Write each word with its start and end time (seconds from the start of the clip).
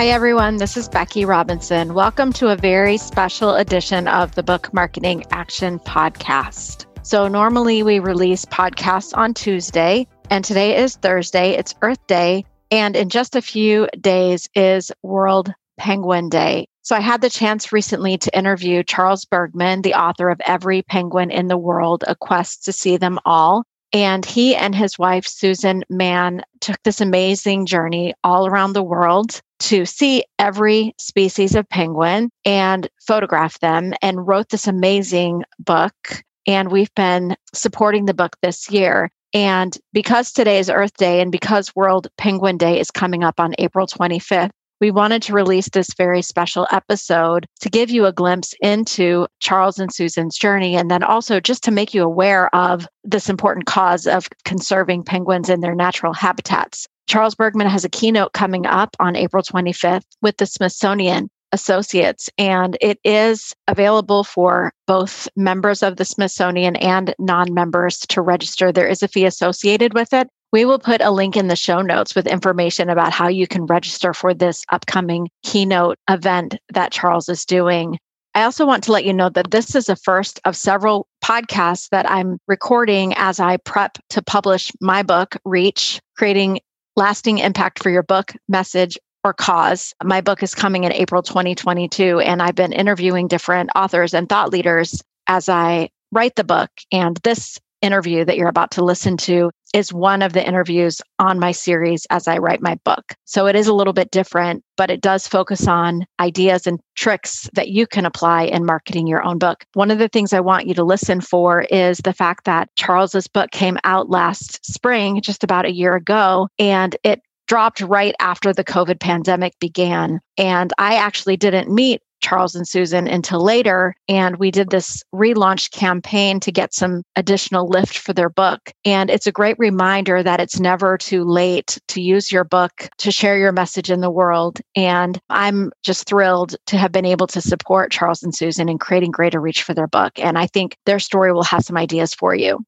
Hi, 0.00 0.06
everyone. 0.06 0.56
This 0.56 0.78
is 0.78 0.88
Becky 0.88 1.26
Robinson. 1.26 1.92
Welcome 1.92 2.32
to 2.32 2.48
a 2.48 2.56
very 2.56 2.96
special 2.96 3.54
edition 3.54 4.08
of 4.08 4.34
the 4.34 4.42
Book 4.42 4.72
Marketing 4.72 5.22
Action 5.30 5.78
Podcast. 5.78 6.86
So, 7.02 7.28
normally 7.28 7.82
we 7.82 7.98
release 7.98 8.46
podcasts 8.46 9.14
on 9.14 9.34
Tuesday, 9.34 10.06
and 10.30 10.42
today 10.42 10.78
is 10.78 10.96
Thursday. 10.96 11.50
It's 11.50 11.74
Earth 11.82 12.06
Day. 12.06 12.46
And 12.70 12.96
in 12.96 13.10
just 13.10 13.36
a 13.36 13.42
few 13.42 13.88
days 14.00 14.48
is 14.54 14.90
World 15.02 15.52
Penguin 15.76 16.30
Day. 16.30 16.66
So, 16.80 16.96
I 16.96 17.00
had 17.00 17.20
the 17.20 17.28
chance 17.28 17.70
recently 17.70 18.16
to 18.16 18.34
interview 18.34 18.82
Charles 18.82 19.26
Bergman, 19.26 19.82
the 19.82 20.00
author 20.00 20.30
of 20.30 20.40
Every 20.46 20.80
Penguin 20.80 21.30
in 21.30 21.48
the 21.48 21.58
World, 21.58 22.04
A 22.06 22.16
Quest 22.16 22.64
to 22.64 22.72
See 22.72 22.96
Them 22.96 23.18
All. 23.26 23.64
And 23.92 24.24
he 24.24 24.54
and 24.54 24.74
his 24.74 24.98
wife, 24.98 25.26
Susan 25.26 25.82
Mann, 25.90 26.42
took 26.60 26.80
this 26.82 27.00
amazing 27.00 27.66
journey 27.66 28.14
all 28.22 28.46
around 28.46 28.72
the 28.72 28.82
world 28.82 29.40
to 29.60 29.84
see 29.84 30.24
every 30.38 30.94
species 30.98 31.54
of 31.54 31.68
penguin 31.68 32.30
and 32.44 32.88
photograph 33.06 33.58
them 33.60 33.92
and 34.00 34.26
wrote 34.26 34.48
this 34.48 34.66
amazing 34.66 35.44
book. 35.58 36.22
And 36.46 36.70
we've 36.70 36.94
been 36.94 37.36
supporting 37.52 38.06
the 38.06 38.14
book 38.14 38.36
this 38.42 38.70
year. 38.70 39.10
And 39.34 39.76
because 39.92 40.32
today 40.32 40.58
is 40.58 40.70
Earth 40.70 40.96
Day 40.96 41.20
and 41.20 41.30
because 41.30 41.74
World 41.76 42.08
Penguin 42.16 42.56
Day 42.56 42.80
is 42.80 42.90
coming 42.90 43.22
up 43.22 43.38
on 43.38 43.54
April 43.58 43.86
25th, 43.86 44.50
we 44.80 44.90
wanted 44.90 45.22
to 45.22 45.34
release 45.34 45.68
this 45.68 45.92
very 45.96 46.22
special 46.22 46.66
episode 46.72 47.46
to 47.60 47.68
give 47.68 47.90
you 47.90 48.06
a 48.06 48.12
glimpse 48.12 48.54
into 48.60 49.26
Charles 49.38 49.78
and 49.78 49.92
Susan's 49.92 50.36
journey, 50.36 50.76
and 50.76 50.90
then 50.90 51.02
also 51.02 51.38
just 51.38 51.62
to 51.64 51.70
make 51.70 51.92
you 51.92 52.02
aware 52.02 52.54
of 52.54 52.88
this 53.04 53.28
important 53.28 53.66
cause 53.66 54.06
of 54.06 54.28
conserving 54.44 55.04
penguins 55.04 55.50
in 55.50 55.60
their 55.60 55.74
natural 55.74 56.14
habitats. 56.14 56.88
Charles 57.06 57.34
Bergman 57.34 57.66
has 57.66 57.84
a 57.84 57.88
keynote 57.88 58.32
coming 58.32 58.66
up 58.66 58.96
on 59.00 59.16
April 59.16 59.42
25th 59.42 60.04
with 60.22 60.36
the 60.38 60.46
Smithsonian 60.46 61.28
Associates, 61.52 62.30
and 62.38 62.78
it 62.80 62.98
is 63.04 63.52
available 63.66 64.22
for 64.22 64.72
both 64.86 65.28
members 65.36 65.82
of 65.82 65.96
the 65.96 66.04
Smithsonian 66.04 66.76
and 66.76 67.14
non 67.18 67.52
members 67.52 67.98
to 67.98 68.22
register. 68.22 68.70
There 68.70 68.86
is 68.86 69.02
a 69.02 69.08
fee 69.08 69.26
associated 69.26 69.92
with 69.92 70.12
it. 70.14 70.28
We 70.52 70.64
will 70.64 70.80
put 70.80 71.00
a 71.00 71.12
link 71.12 71.36
in 71.36 71.46
the 71.46 71.56
show 71.56 71.80
notes 71.80 72.14
with 72.14 72.26
information 72.26 72.90
about 72.90 73.12
how 73.12 73.28
you 73.28 73.46
can 73.46 73.66
register 73.66 74.12
for 74.12 74.34
this 74.34 74.64
upcoming 74.70 75.28
keynote 75.44 75.98
event 76.08 76.56
that 76.72 76.90
Charles 76.90 77.28
is 77.28 77.44
doing. 77.44 77.98
I 78.34 78.42
also 78.42 78.66
want 78.66 78.84
to 78.84 78.92
let 78.92 79.04
you 79.04 79.12
know 79.12 79.28
that 79.28 79.50
this 79.50 79.74
is 79.74 79.86
the 79.86 79.96
first 79.96 80.40
of 80.44 80.56
several 80.56 81.06
podcasts 81.24 81.88
that 81.90 82.08
I'm 82.10 82.38
recording 82.48 83.14
as 83.14 83.38
I 83.38 83.58
prep 83.58 83.98
to 84.10 84.22
publish 84.22 84.72
my 84.80 85.02
book, 85.02 85.36
Reach 85.44 86.00
Creating 86.16 86.60
lasting 86.96 87.38
impact 87.38 87.82
for 87.82 87.90
your 87.90 88.02
book, 88.02 88.32
message, 88.48 88.98
or 89.24 89.32
cause. 89.32 89.94
My 90.02 90.20
book 90.20 90.42
is 90.42 90.54
coming 90.54 90.84
in 90.84 90.92
April 90.92 91.22
2022, 91.22 92.20
and 92.20 92.42
I've 92.42 92.54
been 92.54 92.72
interviewing 92.72 93.28
different 93.28 93.70
authors 93.76 94.14
and 94.14 94.28
thought 94.28 94.50
leaders 94.50 95.02
as 95.26 95.48
I 95.48 95.90
write 96.12 96.36
the 96.36 96.44
book. 96.44 96.70
And 96.90 97.16
this 97.22 97.58
interview 97.82 98.24
that 98.24 98.36
you're 98.36 98.48
about 98.48 98.70
to 98.72 98.84
listen 98.84 99.16
to 99.16 99.50
is 99.72 99.92
one 99.92 100.22
of 100.22 100.32
the 100.32 100.46
interviews 100.46 101.00
on 101.18 101.38
my 101.38 101.52
series 101.52 102.06
as 102.10 102.26
I 102.26 102.38
write 102.38 102.60
my 102.60 102.76
book. 102.84 103.14
So 103.24 103.46
it 103.46 103.56
is 103.56 103.68
a 103.68 103.74
little 103.74 103.92
bit 103.92 104.10
different, 104.10 104.64
but 104.76 104.90
it 104.90 105.00
does 105.00 105.26
focus 105.26 105.68
on 105.68 106.06
ideas 106.18 106.66
and 106.66 106.80
tricks 106.96 107.48
that 107.54 107.68
you 107.68 107.86
can 107.86 108.04
apply 108.04 108.44
in 108.44 108.64
marketing 108.64 109.06
your 109.06 109.22
own 109.22 109.38
book. 109.38 109.64
One 109.74 109.90
of 109.90 109.98
the 109.98 110.08
things 110.08 110.32
I 110.32 110.40
want 110.40 110.66
you 110.66 110.74
to 110.74 110.84
listen 110.84 111.20
for 111.20 111.62
is 111.62 111.98
the 111.98 112.12
fact 112.12 112.44
that 112.44 112.68
Charles's 112.76 113.28
book 113.28 113.50
came 113.50 113.78
out 113.84 114.10
last 114.10 114.64
spring, 114.64 115.20
just 115.20 115.44
about 115.44 115.66
a 115.66 115.72
year 115.72 115.94
ago, 115.94 116.48
and 116.58 116.96
it 117.04 117.22
dropped 117.46 117.80
right 117.80 118.14
after 118.20 118.52
the 118.52 118.62
COVID 118.62 119.00
pandemic 119.00 119.52
began. 119.58 120.20
And 120.38 120.72
I 120.78 120.94
actually 120.94 121.36
didn't 121.36 121.68
meet 121.68 122.00
Charles 122.20 122.54
and 122.54 122.66
Susan 122.66 123.06
until 123.06 123.42
later. 123.42 123.94
And 124.08 124.36
we 124.36 124.50
did 124.50 124.70
this 124.70 125.02
relaunch 125.14 125.70
campaign 125.70 126.40
to 126.40 126.52
get 126.52 126.74
some 126.74 127.02
additional 127.16 127.68
lift 127.68 127.98
for 127.98 128.12
their 128.12 128.30
book. 128.30 128.72
And 128.84 129.10
it's 129.10 129.26
a 129.26 129.32
great 129.32 129.56
reminder 129.58 130.22
that 130.22 130.40
it's 130.40 130.60
never 130.60 130.96
too 130.96 131.24
late 131.24 131.78
to 131.88 132.00
use 132.00 132.30
your 132.30 132.44
book 132.44 132.88
to 132.98 133.10
share 133.10 133.38
your 133.38 133.52
message 133.52 133.90
in 133.90 134.00
the 134.00 134.10
world. 134.10 134.60
And 134.76 135.18
I'm 135.28 135.72
just 135.82 136.06
thrilled 136.06 136.56
to 136.66 136.76
have 136.76 136.92
been 136.92 137.06
able 137.06 137.26
to 137.28 137.40
support 137.40 137.92
Charles 137.92 138.22
and 138.22 138.34
Susan 138.34 138.68
in 138.68 138.78
creating 138.78 139.10
greater 139.10 139.40
reach 139.40 139.62
for 139.62 139.74
their 139.74 139.88
book. 139.88 140.18
And 140.18 140.38
I 140.38 140.46
think 140.46 140.76
their 140.86 140.98
story 140.98 141.32
will 141.32 141.44
have 141.44 141.64
some 141.64 141.76
ideas 141.76 142.14
for 142.14 142.34
you. 142.34 142.64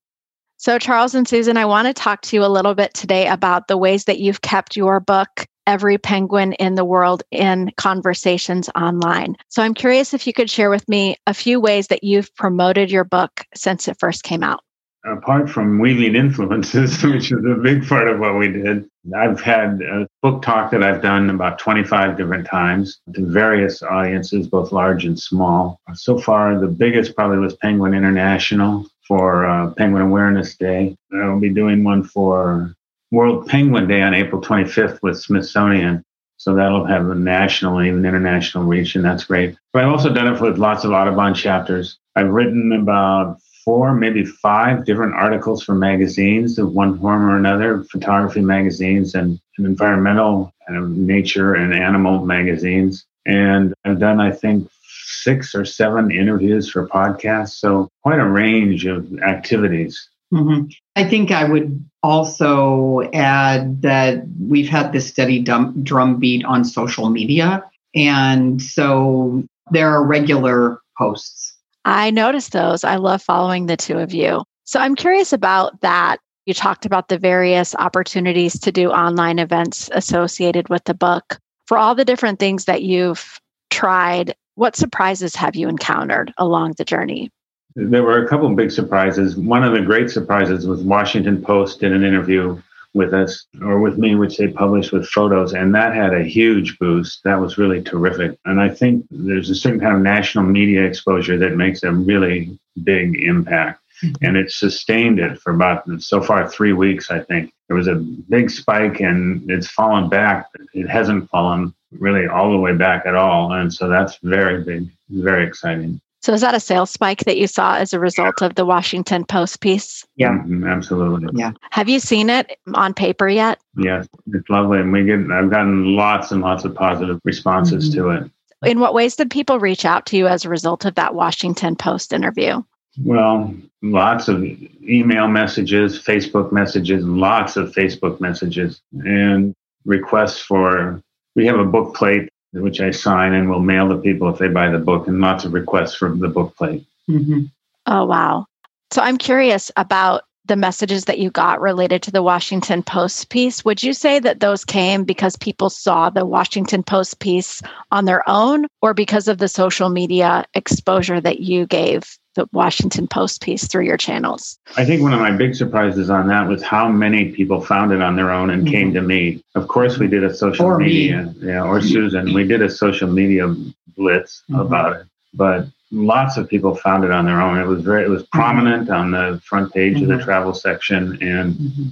So, 0.63 0.79
Charles 0.79 1.17
and 1.17 1.27
Susan, 1.27 1.57
I 1.57 1.65
want 1.65 1.89
to 1.89 1.93
talk 1.93 2.21
to 2.23 2.37
you 2.37 2.45
a 2.45 2.47
little 2.47 2.77
bit 2.77 2.95
today 2.95 3.27
about 3.27 3.67
the 3.67 3.77
ways 3.77 4.05
that 4.05 4.21
you've 4.21 4.43
kept 4.43 4.77
your 4.77 5.01
book 5.01 5.45
every 5.67 5.99
penguin 5.99 6.53
in 6.55 6.75
the 6.75 6.85
world 6.85 7.23
in 7.31 7.71
conversations 7.77 8.69
online. 8.75 9.37
So 9.49 9.63
I'm 9.63 9.75
curious 9.75 10.15
if 10.15 10.27
you 10.27 10.33
could 10.33 10.51
share 10.51 10.71
with 10.71 10.89
me 10.89 11.17
a 11.27 11.35
few 11.35 11.61
ways 11.61 11.89
that 11.89 12.05
you've 12.05 12.35
promoted 12.35 12.91
your 12.91 13.05
book 13.05 13.45
since 13.55 13.89
it 13.89 13.99
first 13.99 14.23
came 14.23 14.43
out. 14.43 14.63
Apart 15.05 15.51
from 15.51 15.81
Weaving 15.81 16.15
Influences, 16.15 17.03
which 17.03 17.33
is 17.33 17.45
a 17.45 17.61
big 17.61 17.87
part 17.89 18.09
of 18.09 18.21
what 18.21 18.39
we 18.39 18.49
did, 18.49 18.89
I've 19.17 19.41
had 19.41 19.83
a 19.83 20.07
book 20.23 20.43
talk 20.43 20.71
that 20.71 20.85
I've 20.85 21.03
done 21.03 21.29
about 21.29 21.59
25 21.59 22.17
different 22.17 22.47
times 22.47 23.01
to 23.15 23.27
various 23.27 23.83
audiences, 23.83 24.47
both 24.47 24.71
large 24.71 25.05
and 25.05 25.19
small. 25.19 25.81
So 25.95 26.19
far, 26.19 26.59
the 26.59 26.69
biggest 26.69 27.17
probably 27.17 27.39
was 27.39 27.57
Penguin 27.57 27.95
International 27.95 28.87
for 29.09 29.45
uh, 29.45 29.73
Penguin 29.75 30.03
Awareness 30.03 30.57
Day. 30.57 30.97
I'll 31.13 31.41
be 31.41 31.53
doing 31.53 31.83
one 31.83 32.05
for 32.05 32.73
World 33.13 33.47
Penguin 33.47 33.87
Day 33.87 34.01
on 34.01 34.15
April 34.15 34.41
25th 34.41 34.99
with 35.03 35.21
Smithsonian. 35.21 36.03
So 36.39 36.55
that'll 36.55 36.87
have 36.87 37.09
a 37.09 37.15
national 37.15 37.79
and 37.79 37.87
even 37.87 38.07
international 38.07 38.65
reach, 38.65 38.97
and 38.97 39.05
that's 39.05 39.25
great. 39.25 39.55
But 39.73 39.85
I've 39.85 39.93
also 39.93 40.13
done 40.13 40.35
it 40.35 40.41
with 40.41 40.59
lots 40.59 40.83
of 40.83 40.91
Audubon 40.91 41.35
chapters. 41.35 41.99
I've 42.17 42.31
written 42.31 42.73
about 42.73 43.39
four, 43.65 43.95
maybe 43.95 44.25
five 44.25 44.85
different 44.85 45.15
articles 45.15 45.63
for 45.63 45.75
magazines 45.75 46.59
of 46.59 46.73
one 46.73 46.99
form 46.99 47.25
or 47.31 47.37
another, 47.37 47.85
photography 47.85 48.41
magazines 48.41 49.15
and, 49.15 49.39
and 49.57 49.67
environmental 49.67 50.53
and 50.67 51.07
nature 51.07 51.55
and 51.55 51.75
animal 51.75 52.25
magazines. 52.25 53.05
And 53.27 53.75
I've 53.85 54.01
done, 54.01 54.21
I 54.21 54.33
think, 54.33 54.69
six 54.87 55.55
or 55.55 55.65
seven 55.65 56.11
interviews 56.11 56.71
for 56.71 56.89
podcasts. 56.89 57.59
So 57.59 57.89
quite 58.03 58.19
a 58.19 58.27
range 58.27 58.87
of 58.87 59.07
activities. 59.21 60.09
Mm-hmm. 60.33 60.69
I 60.97 61.05
think 61.05 61.31
I 61.31 61.45
would 61.45 61.85
also 62.03 63.03
add 63.13 63.83
that 63.83 64.25
we've 64.41 64.69
had 64.69 64.93
this 64.93 65.07
steady 65.07 65.41
drum, 65.41 65.83
drumbeat 65.85 66.45
on 66.45 66.65
social 66.65 67.11
media. 67.11 67.63
And 67.95 68.61
so 68.61 69.45
there 69.71 69.89
are 69.89 70.05
regular 70.05 70.81
posts. 70.97 71.57
I 71.85 72.11
noticed 72.11 72.53
those. 72.53 72.85
I 72.85 72.97
love 72.97 73.23
following 73.23 73.67
the 73.67 73.77
two 73.77 73.99
of 73.99 74.15
you. 74.15 74.43
So 74.65 74.81
I'm 74.81 74.95
curious 74.95 75.33
about 75.33 75.81
that. 75.81 76.19
You 76.47 76.55
talked 76.55 76.87
about 76.87 77.09
the 77.09 77.19
various 77.19 77.75
opportunities 77.77 78.59
to 78.61 78.73
do 78.73 78.91
online 78.91 79.39
events 79.39 79.91
associated 79.93 80.69
with 80.69 80.85
the 80.85 80.95
book. 80.95 81.39
For 81.67 81.79
all 81.79 81.95
the 81.95 82.05
different 82.05 82.39
things 82.39 82.65
that 82.65 82.83
you've 82.83 83.39
tried, 83.71 84.35
what 84.55 84.77
surprises 84.77 85.37
have 85.37 85.57
you 85.57 85.69
encountered 85.69 86.33
along 86.39 86.75
the 86.77 86.85
journey? 86.85 87.31
There 87.75 88.03
were 88.03 88.25
a 88.25 88.29
couple 88.29 88.49
of 88.49 88.57
big 88.57 88.71
surprises. 88.71 89.37
One 89.37 89.65
of 89.65 89.73
the 89.73 89.81
great 89.81 90.11
surprises 90.11 90.67
was 90.67 90.83
Washington 90.83 91.43
Post 91.43 91.81
did 91.81 91.93
an 91.93 92.05
interview 92.05 92.61
with 92.95 93.15
us 93.15 93.47
or 93.63 93.81
with 93.81 93.97
me, 93.97 94.15
which 94.15 94.37
they 94.37 94.49
published 94.49 94.93
with 94.93 95.09
photos, 95.09 95.55
and 95.55 95.75
that 95.75 95.95
had 95.95 96.13
a 96.13 96.23
huge 96.23 96.79
boost. 96.79 97.25
That 97.25 97.41
was 97.41 97.57
really 97.57 97.83
terrific. 97.83 98.39
And 98.45 98.61
I 98.61 98.69
think 98.69 99.07
there's 99.11 99.49
a 99.49 99.55
certain 99.55 99.81
kind 99.81 99.97
of 99.97 100.03
national 100.03 100.45
media 100.45 100.85
exposure 100.85 101.39
that 101.39 101.57
makes 101.57 101.83
a 101.83 101.93
really 101.93 102.59
big 102.85 103.17
impact. 103.23 103.81
Mm-hmm. 104.03 104.25
And 104.25 104.37
it 104.37 104.51
sustained 104.51 105.21
it 105.21 105.39
for 105.39 105.55
about 105.55 105.85
so 106.01 106.21
far 106.21 106.49
three 106.49 106.73
weeks, 106.73 107.11
I 107.11 107.21
think. 107.21 107.53
There 107.69 107.77
was 107.77 107.89
a 107.89 107.95
big 107.95 108.51
spike 108.51 109.01
and 109.01 109.49
it's 109.51 109.69
fallen 109.69 110.09
back. 110.09 110.49
It 110.75 110.89
hasn't 110.89 111.31
fallen 111.31 111.73
really 111.93 112.27
all 112.27 112.51
the 112.51 112.59
way 112.59 112.75
back 112.75 113.07
at 113.07 113.15
all. 113.15 113.53
And 113.53 113.73
so 113.73 113.89
that's 113.89 114.19
very 114.23 114.63
big, 114.65 114.91
very 115.09 115.47
exciting. 115.47 116.01
So 116.23 116.33
is 116.33 116.41
that 116.43 116.55
a 116.55 116.61
sales 116.61 116.91
spike 116.91 117.25
that 117.25 117.37
you 117.37 117.49
saw 117.49 117.75
as 117.75 117.93
a 117.93 117.99
result 117.99 118.43
of 118.43 118.55
the 118.55 118.65
Washington 118.65 119.25
Post 119.25 119.61
piece? 119.61 120.07
Yeah, 120.15 120.31
mm-hmm, 120.31 120.65
absolutely. 120.65 121.29
Yeah. 121.35 121.53
Have 121.73 121.89
you 121.89 121.99
seen 121.99 122.31
it 122.31 122.59
on 122.75 122.95
paper 122.95 123.29
yet? 123.29 123.59
Yes, 123.77 124.07
it's 124.29 124.49
lovely, 124.49 124.79
and 124.79 124.93
we 124.93 125.05
get. 125.05 125.19
I've 125.33 125.51
gotten 125.51 125.97
lots 125.97 126.31
and 126.31 126.41
lots 126.41 126.65
of 126.65 126.77
positive 126.77 127.19
responses 127.25 127.91
mm-hmm. 127.91 128.01
to 128.01 128.11
it. 128.11 128.31
In 128.71 128.79
what 128.79 128.95
ways 128.95 129.17
did 129.17 129.31
people 129.33 129.59
reach 129.59 129.85
out 129.85 130.07
to 130.07 130.17
you 130.17 130.29
as 130.29 130.45
a 130.45 130.49
result 130.49 130.85
of 130.85 130.95
that 130.95 131.17
Washington 131.17 131.75
Post 131.75 132.13
interview? 132.13 132.63
Well, 133.03 133.53
lots 133.83 134.29
of 134.29 134.45
email 134.45 135.27
messages, 135.27 136.01
Facebook 136.01 136.53
messages, 136.53 137.05
lots 137.05 137.57
of 137.57 137.73
Facebook 137.73 138.21
messages, 138.21 138.81
and 138.93 139.55
requests 139.85 140.39
for. 140.39 141.03
We 141.35 141.47
have 141.47 141.59
a 141.59 141.65
book 141.65 141.97
plate 141.97 142.29
which 142.53 142.81
I 142.81 142.91
sign 142.91 143.33
and 143.33 143.49
will 143.49 143.61
mail 143.61 143.89
to 143.89 143.97
people 143.97 144.29
if 144.29 144.39
they 144.39 144.49
buy 144.49 144.69
the 144.69 144.79
book, 144.79 145.07
and 145.07 145.21
lots 145.21 145.45
of 145.45 145.53
requests 145.53 145.95
for 145.95 146.11
the 146.11 146.29
book 146.29 146.57
plate. 146.57 146.85
Mm-hmm. 147.09 147.43
Oh, 147.87 148.05
wow. 148.05 148.47
So 148.91 149.03
I'm 149.03 149.19
curious 149.19 149.71
about 149.77 150.25
the 150.47 150.57
messages 150.57 151.05
that 151.05 151.19
you 151.19 151.31
got 151.31 151.61
related 151.61 152.03
to 152.03 152.11
the 152.11 152.23
Washington 152.23 152.83
Post 152.83 153.31
piece. 153.31 153.65
Would 153.65 153.83
you 153.83 153.93
say 153.93 154.19
that 154.19 154.41
those 154.41 154.65
came 154.65 155.05
because 155.05 155.37
people 155.37 155.71
saw 155.71 156.11
the 156.11 156.27
Washington 156.27 156.83
Post 156.83 157.21
piece 157.21 157.63
on 157.91 158.05
their 158.05 158.29
own 158.29 158.67
or 158.83 158.93
because 158.93 159.29
of 159.29 159.39
the 159.39 159.49
social 159.49 159.89
media 159.89 160.45
exposure 160.55 161.21
that 161.21 161.41
you 161.41 161.67
gave 161.67 162.19
the 162.35 162.47
Washington 162.53 163.07
Post 163.07 163.43
piece 163.43 163.67
through 163.67 163.85
your 163.85 163.97
channels? 163.97 164.59
I 164.77 164.85
think 164.85 165.03
one 165.03 165.13
of 165.13 165.21
my 165.21 165.33
big 165.33 165.55
surprises 165.55 166.11
on 166.11 166.29
that 166.29 166.49
was 166.49 166.63
how 166.63 166.89
many 166.89 167.31
people 167.33 167.61
found 167.61 167.93
it 167.93 168.01
on 168.01 168.17
their 168.17 168.31
own 168.31 168.51
and 168.51 168.63
mm-hmm. 168.63 168.73
came 168.73 168.95
to 168.95 169.03
me. 169.03 169.43
Of 169.55 169.69
course, 169.69 169.99
we 169.99 170.09
did 170.09 170.25
a 170.25 170.35
social 170.35 170.67
or 170.67 170.79
media, 170.79 171.25
me. 171.25 171.49
yeah, 171.49 171.63
or 171.63 171.81
Susan. 171.81 172.33
We 172.33 172.47
did 172.47 172.63
a 172.63 172.71
social 172.71 173.09
media 173.09 173.55
blitz 173.97 174.43
mm-hmm. 174.51 174.61
about 174.61 174.97
it, 174.97 175.07
but 175.35 175.67
lots 175.91 176.37
of 176.37 176.49
people 176.49 176.75
found 176.75 177.05
it 177.05 177.11
on 177.11 177.27
their 177.27 177.41
own. 177.41 177.59
It 177.59 177.67
was 177.67 177.83
very, 177.83 178.05
it 178.05 178.09
was 178.09 178.23
mm-hmm. 178.23 178.39
prominent 178.39 178.89
mm-hmm. 178.89 178.95
on 178.95 179.11
the 179.11 179.41
front 179.45 179.73
page 179.73 180.01
of 180.01 180.09
the 180.09 180.15
mm-hmm. 180.15 180.25
travel 180.25 180.55
section, 180.55 181.23
and 181.23 181.55
mm-hmm. 181.55 181.89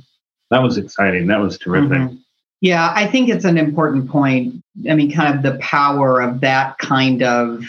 that 0.51 0.63
was 0.63 0.79
exciting. 0.79 1.27
That 1.27 1.41
was 1.41 1.59
terrific. 1.59 2.17
Yeah, 2.63 2.93
I 2.95 3.07
think 3.07 3.31
it's 3.31 3.47
an 3.47 3.57
important 3.57 4.11
point. 4.11 4.63
I 4.89 4.95
mean, 4.95 5.11
kind 5.11 5.35
of 5.35 5.43
the 5.43 5.59
power 5.61 6.21
of 6.21 6.41
that 6.41 6.77
kind 6.79 7.23
of 7.23 7.65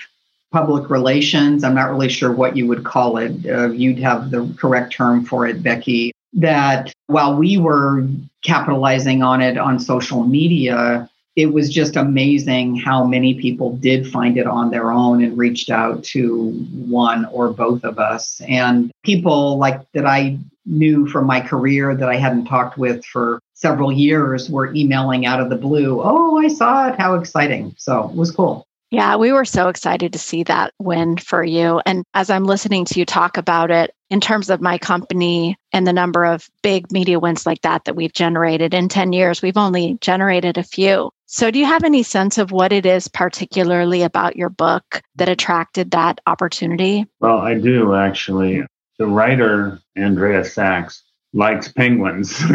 public 0.51 0.89
relations. 0.89 1.63
I'm 1.63 1.75
not 1.75 1.89
really 1.89 2.09
sure 2.09 2.31
what 2.31 2.57
you 2.57 2.68
would 2.68 2.83
call 2.83 3.18
it. 3.18 3.45
Uh, 3.45 3.71
you'd 3.71 4.00
have 4.00 4.31
the 4.31 4.53
correct 4.57 4.94
term 4.94 5.25
for 5.25 5.48
it, 5.48 5.63
Becky. 5.63 6.12
That 6.33 6.94
while 7.07 7.36
we 7.36 7.57
were 7.57 8.06
capitalizing 8.44 9.24
on 9.24 9.42
it 9.42 9.57
on 9.57 9.80
social 9.80 10.24
media, 10.24 11.09
it 11.36 11.48
was 11.48 11.69
just 11.69 11.95
amazing 11.95 12.75
how 12.75 13.06
many 13.06 13.33
people 13.36 13.75
did 13.77 14.09
find 14.09 14.38
it 14.38 14.48
on 14.48 14.71
their 14.71 14.92
own 14.92 15.24
and 15.24 15.38
reached 15.38 15.69
out 15.69 16.03
to 16.03 16.51
one 16.86 17.25
or 17.25 17.50
both 17.50 17.83
of 17.83 18.00
us. 18.00 18.42
And 18.47 18.92
people 19.04 19.57
like 19.57 19.81
that 19.94 20.06
I 20.06 20.38
knew 20.65 21.07
from 21.07 21.25
my 21.25 21.39
career 21.42 21.95
that 21.95 22.09
I 22.09 22.18
hadn't 22.18 22.45
talked 22.45 22.77
with 22.77 23.04
for 23.06 23.39
several 23.54 23.92
years 23.92 24.50
were 24.50 24.74
emailing 24.74 25.25
out 25.25 25.39
of 25.39 25.50
the 25.50 25.56
blue, 25.56 26.01
Oh, 26.04 26.38
I 26.38 26.47
saw 26.47 26.89
it. 26.89 27.00
How 27.00 27.15
exciting. 27.15 27.75
So 27.77 28.09
it 28.09 28.15
was 28.15 28.31
cool. 28.31 28.68
Yeah, 28.92 29.16
we 29.16 29.32
were 29.32 29.46
so 29.46 29.70
excited 29.70 30.12
to 30.12 30.20
see 30.20 30.44
that 30.44 30.74
win 30.78 31.16
for 31.16 31.42
you. 31.44 31.82
And 31.86 32.04
as 32.14 32.30
I'm 32.30 32.44
listening 32.44 32.84
to 32.86 33.00
you 33.00 33.06
talk 33.06 33.38
about 33.38 33.72
it, 33.72 33.96
in 34.10 34.20
terms 34.20 34.50
of 34.50 34.60
my 34.60 34.78
company 34.78 35.56
and 35.72 35.88
the 35.88 35.94
number 35.94 36.26
of 36.26 36.50
big 36.62 36.92
media 36.92 37.18
wins 37.18 37.46
like 37.46 37.62
that 37.62 37.86
that 37.86 37.96
we've 37.96 38.12
generated 38.12 38.74
in 38.74 38.90
10 38.90 39.14
years, 39.14 39.42
we've 39.42 39.56
only 39.56 39.98
generated 40.02 40.58
a 40.58 40.64
few. 40.64 41.10
So, 41.26 41.50
do 41.50 41.58
you 41.58 41.66
have 41.66 41.86
any 41.86 42.04
sense 42.04 42.38
of 42.38 42.52
what 42.52 42.74
it 42.74 42.86
is 42.86 43.08
particularly 43.08 44.02
about 44.02 44.36
your 44.36 44.50
book 44.50 45.02
that 45.16 45.30
attracted 45.30 45.92
that 45.92 46.20
opportunity? 46.28 47.06
Well, 47.22 47.38
I 47.38 47.54
do 47.54 47.96
actually. 47.96 48.66
The 49.00 49.08
writer, 49.08 49.80
Andrea 49.96 50.44
Sachs, 50.44 51.04
likes 51.32 51.72
penguins 51.72 52.38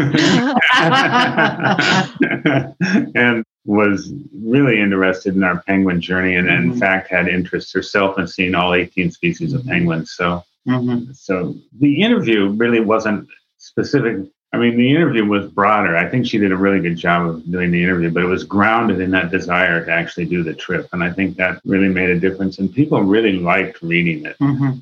and 3.15 3.43
was 3.67 4.11
really 4.33 4.79
interested 4.79 5.35
in 5.35 5.43
our 5.43 5.61
penguin 5.63 6.01
journey 6.01 6.35
and 6.35 6.47
mm-hmm. 6.47 6.71
in 6.71 6.79
fact 6.79 7.09
had 7.09 7.27
interest 7.27 7.73
herself 7.73 8.17
in 8.17 8.27
seeing 8.27 8.55
all 8.55 8.73
18 8.73 9.11
species 9.11 9.53
of 9.53 9.65
penguins 9.65 10.11
so 10.11 10.43
mm-hmm. 10.67 11.11
so 11.11 11.55
the 11.79 12.01
interview 12.01 12.49
really 12.49 12.79
wasn't 12.79 13.27
specific 13.57 14.25
i 14.53 14.57
mean 14.57 14.77
the 14.77 14.89
interview 14.89 15.25
was 15.25 15.51
broader 15.51 15.95
i 15.95 16.09
think 16.09 16.25
she 16.25 16.37
did 16.37 16.51
a 16.51 16.57
really 16.57 16.79
good 16.79 16.95
job 16.95 17.27
of 17.27 17.51
doing 17.51 17.69
the 17.69 17.83
interview 17.83 18.09
but 18.09 18.23
it 18.23 18.27
was 18.27 18.43
grounded 18.43 18.99
in 19.01 19.11
that 19.11 19.29
desire 19.31 19.85
to 19.85 19.91
actually 19.91 20.25
do 20.25 20.43
the 20.43 20.53
trip 20.53 20.87
and 20.93 21.03
i 21.03 21.11
think 21.11 21.37
that 21.37 21.61
really 21.65 21.89
made 21.89 22.09
a 22.09 22.19
difference 22.19 22.59
and 22.59 22.73
people 22.73 23.03
really 23.03 23.33
liked 23.33 23.81
reading 23.81 24.25
it 24.25 24.37
mm-hmm. 24.39 24.79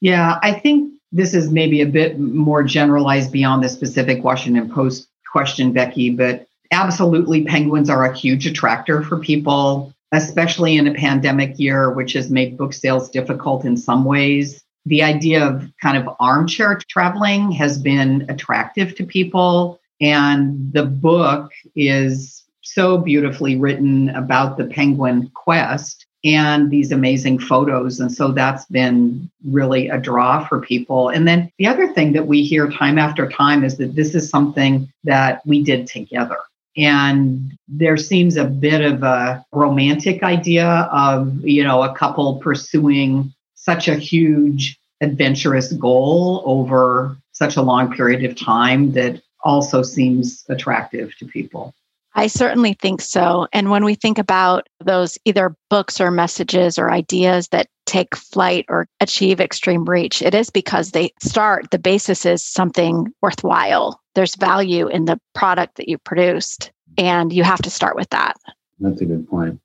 yeah 0.00 0.38
i 0.42 0.52
think 0.52 0.92
this 1.12 1.34
is 1.34 1.50
maybe 1.50 1.80
a 1.80 1.86
bit 1.86 2.18
more 2.18 2.62
generalized 2.62 3.32
beyond 3.32 3.64
the 3.64 3.68
specific 3.68 4.22
Washington 4.22 4.70
Post 4.70 5.08
question, 5.30 5.72
Becky, 5.72 6.10
but 6.10 6.46
absolutely 6.70 7.44
penguins 7.44 7.90
are 7.90 8.04
a 8.04 8.16
huge 8.16 8.46
attractor 8.46 9.02
for 9.02 9.18
people, 9.18 9.92
especially 10.12 10.76
in 10.76 10.86
a 10.86 10.94
pandemic 10.94 11.58
year, 11.58 11.92
which 11.92 12.12
has 12.14 12.30
made 12.30 12.56
book 12.58 12.72
sales 12.72 13.10
difficult 13.10 13.64
in 13.64 13.76
some 13.76 14.04
ways. 14.04 14.62
The 14.86 15.02
idea 15.02 15.46
of 15.46 15.70
kind 15.82 15.96
of 15.96 16.14
armchair 16.20 16.80
traveling 16.88 17.52
has 17.52 17.78
been 17.78 18.26
attractive 18.28 18.94
to 18.96 19.04
people. 19.04 19.80
And 20.00 20.72
the 20.72 20.84
book 20.84 21.50
is 21.74 22.44
so 22.62 22.98
beautifully 22.98 23.56
written 23.56 24.10
about 24.10 24.56
the 24.56 24.64
penguin 24.64 25.30
quest 25.34 26.06
and 26.24 26.70
these 26.70 26.92
amazing 26.92 27.38
photos. 27.38 28.00
And 28.00 28.12
so 28.12 28.32
that's 28.32 28.66
been 28.66 29.30
really 29.44 29.88
a 29.88 29.98
draw 29.98 30.46
for 30.46 30.60
people. 30.60 31.08
And 31.08 31.26
then 31.26 31.50
the 31.58 31.66
other 31.66 31.92
thing 31.92 32.12
that 32.12 32.26
we 32.26 32.42
hear 32.42 32.70
time 32.70 32.98
after 32.98 33.28
time 33.28 33.64
is 33.64 33.76
that 33.78 33.94
this 33.94 34.14
is 34.14 34.28
something 34.28 34.92
that 35.04 35.42
we 35.46 35.62
did 35.62 35.86
together. 35.86 36.38
And 36.78 37.58
there 37.66 37.96
seems 37.96 38.36
a 38.36 38.44
bit 38.44 38.80
of 38.82 39.02
a 39.02 39.44
romantic 39.52 40.22
idea 40.22 40.88
of, 40.92 41.44
you 41.44 41.64
know, 41.64 41.82
a 41.82 41.94
couple 41.94 42.36
pursuing 42.36 43.34
such 43.54 43.88
a 43.88 43.96
huge 43.96 44.78
adventurous 45.00 45.72
goal 45.72 46.42
over 46.46 47.16
such 47.32 47.56
a 47.56 47.62
long 47.62 47.92
period 47.92 48.24
of 48.24 48.36
time 48.36 48.92
that 48.92 49.20
also 49.44 49.82
seems 49.82 50.44
attractive 50.48 51.16
to 51.18 51.26
people. 51.26 51.74
I 52.14 52.26
certainly 52.26 52.72
think 52.72 53.00
so. 53.00 53.46
And 53.52 53.70
when 53.70 53.84
we 53.84 53.94
think 53.94 54.18
about 54.18 54.66
those 54.80 55.18
either 55.24 55.54
books 55.70 56.00
or 56.00 56.10
messages 56.10 56.78
or 56.78 56.90
ideas 56.90 57.48
that 57.48 57.68
take 57.86 58.16
flight 58.16 58.64
or 58.68 58.88
achieve 59.00 59.40
extreme 59.40 59.84
reach, 59.84 60.20
it 60.20 60.34
is 60.34 60.50
because 60.50 60.90
they 60.90 61.12
start, 61.20 61.70
the 61.70 61.78
basis 61.78 62.26
is 62.26 62.42
something 62.42 63.12
worthwhile. 63.22 64.00
There's 64.14 64.34
value 64.34 64.88
in 64.88 65.04
the 65.04 65.20
product 65.34 65.76
that 65.76 65.88
you 65.88 65.96
produced, 65.98 66.72
and 66.98 67.32
you 67.32 67.44
have 67.44 67.62
to 67.62 67.70
start 67.70 67.96
with 67.96 68.10
that. 68.10 68.36
That's 68.80 69.00
a 69.00 69.06
good 69.06 69.28
point. 69.28 69.60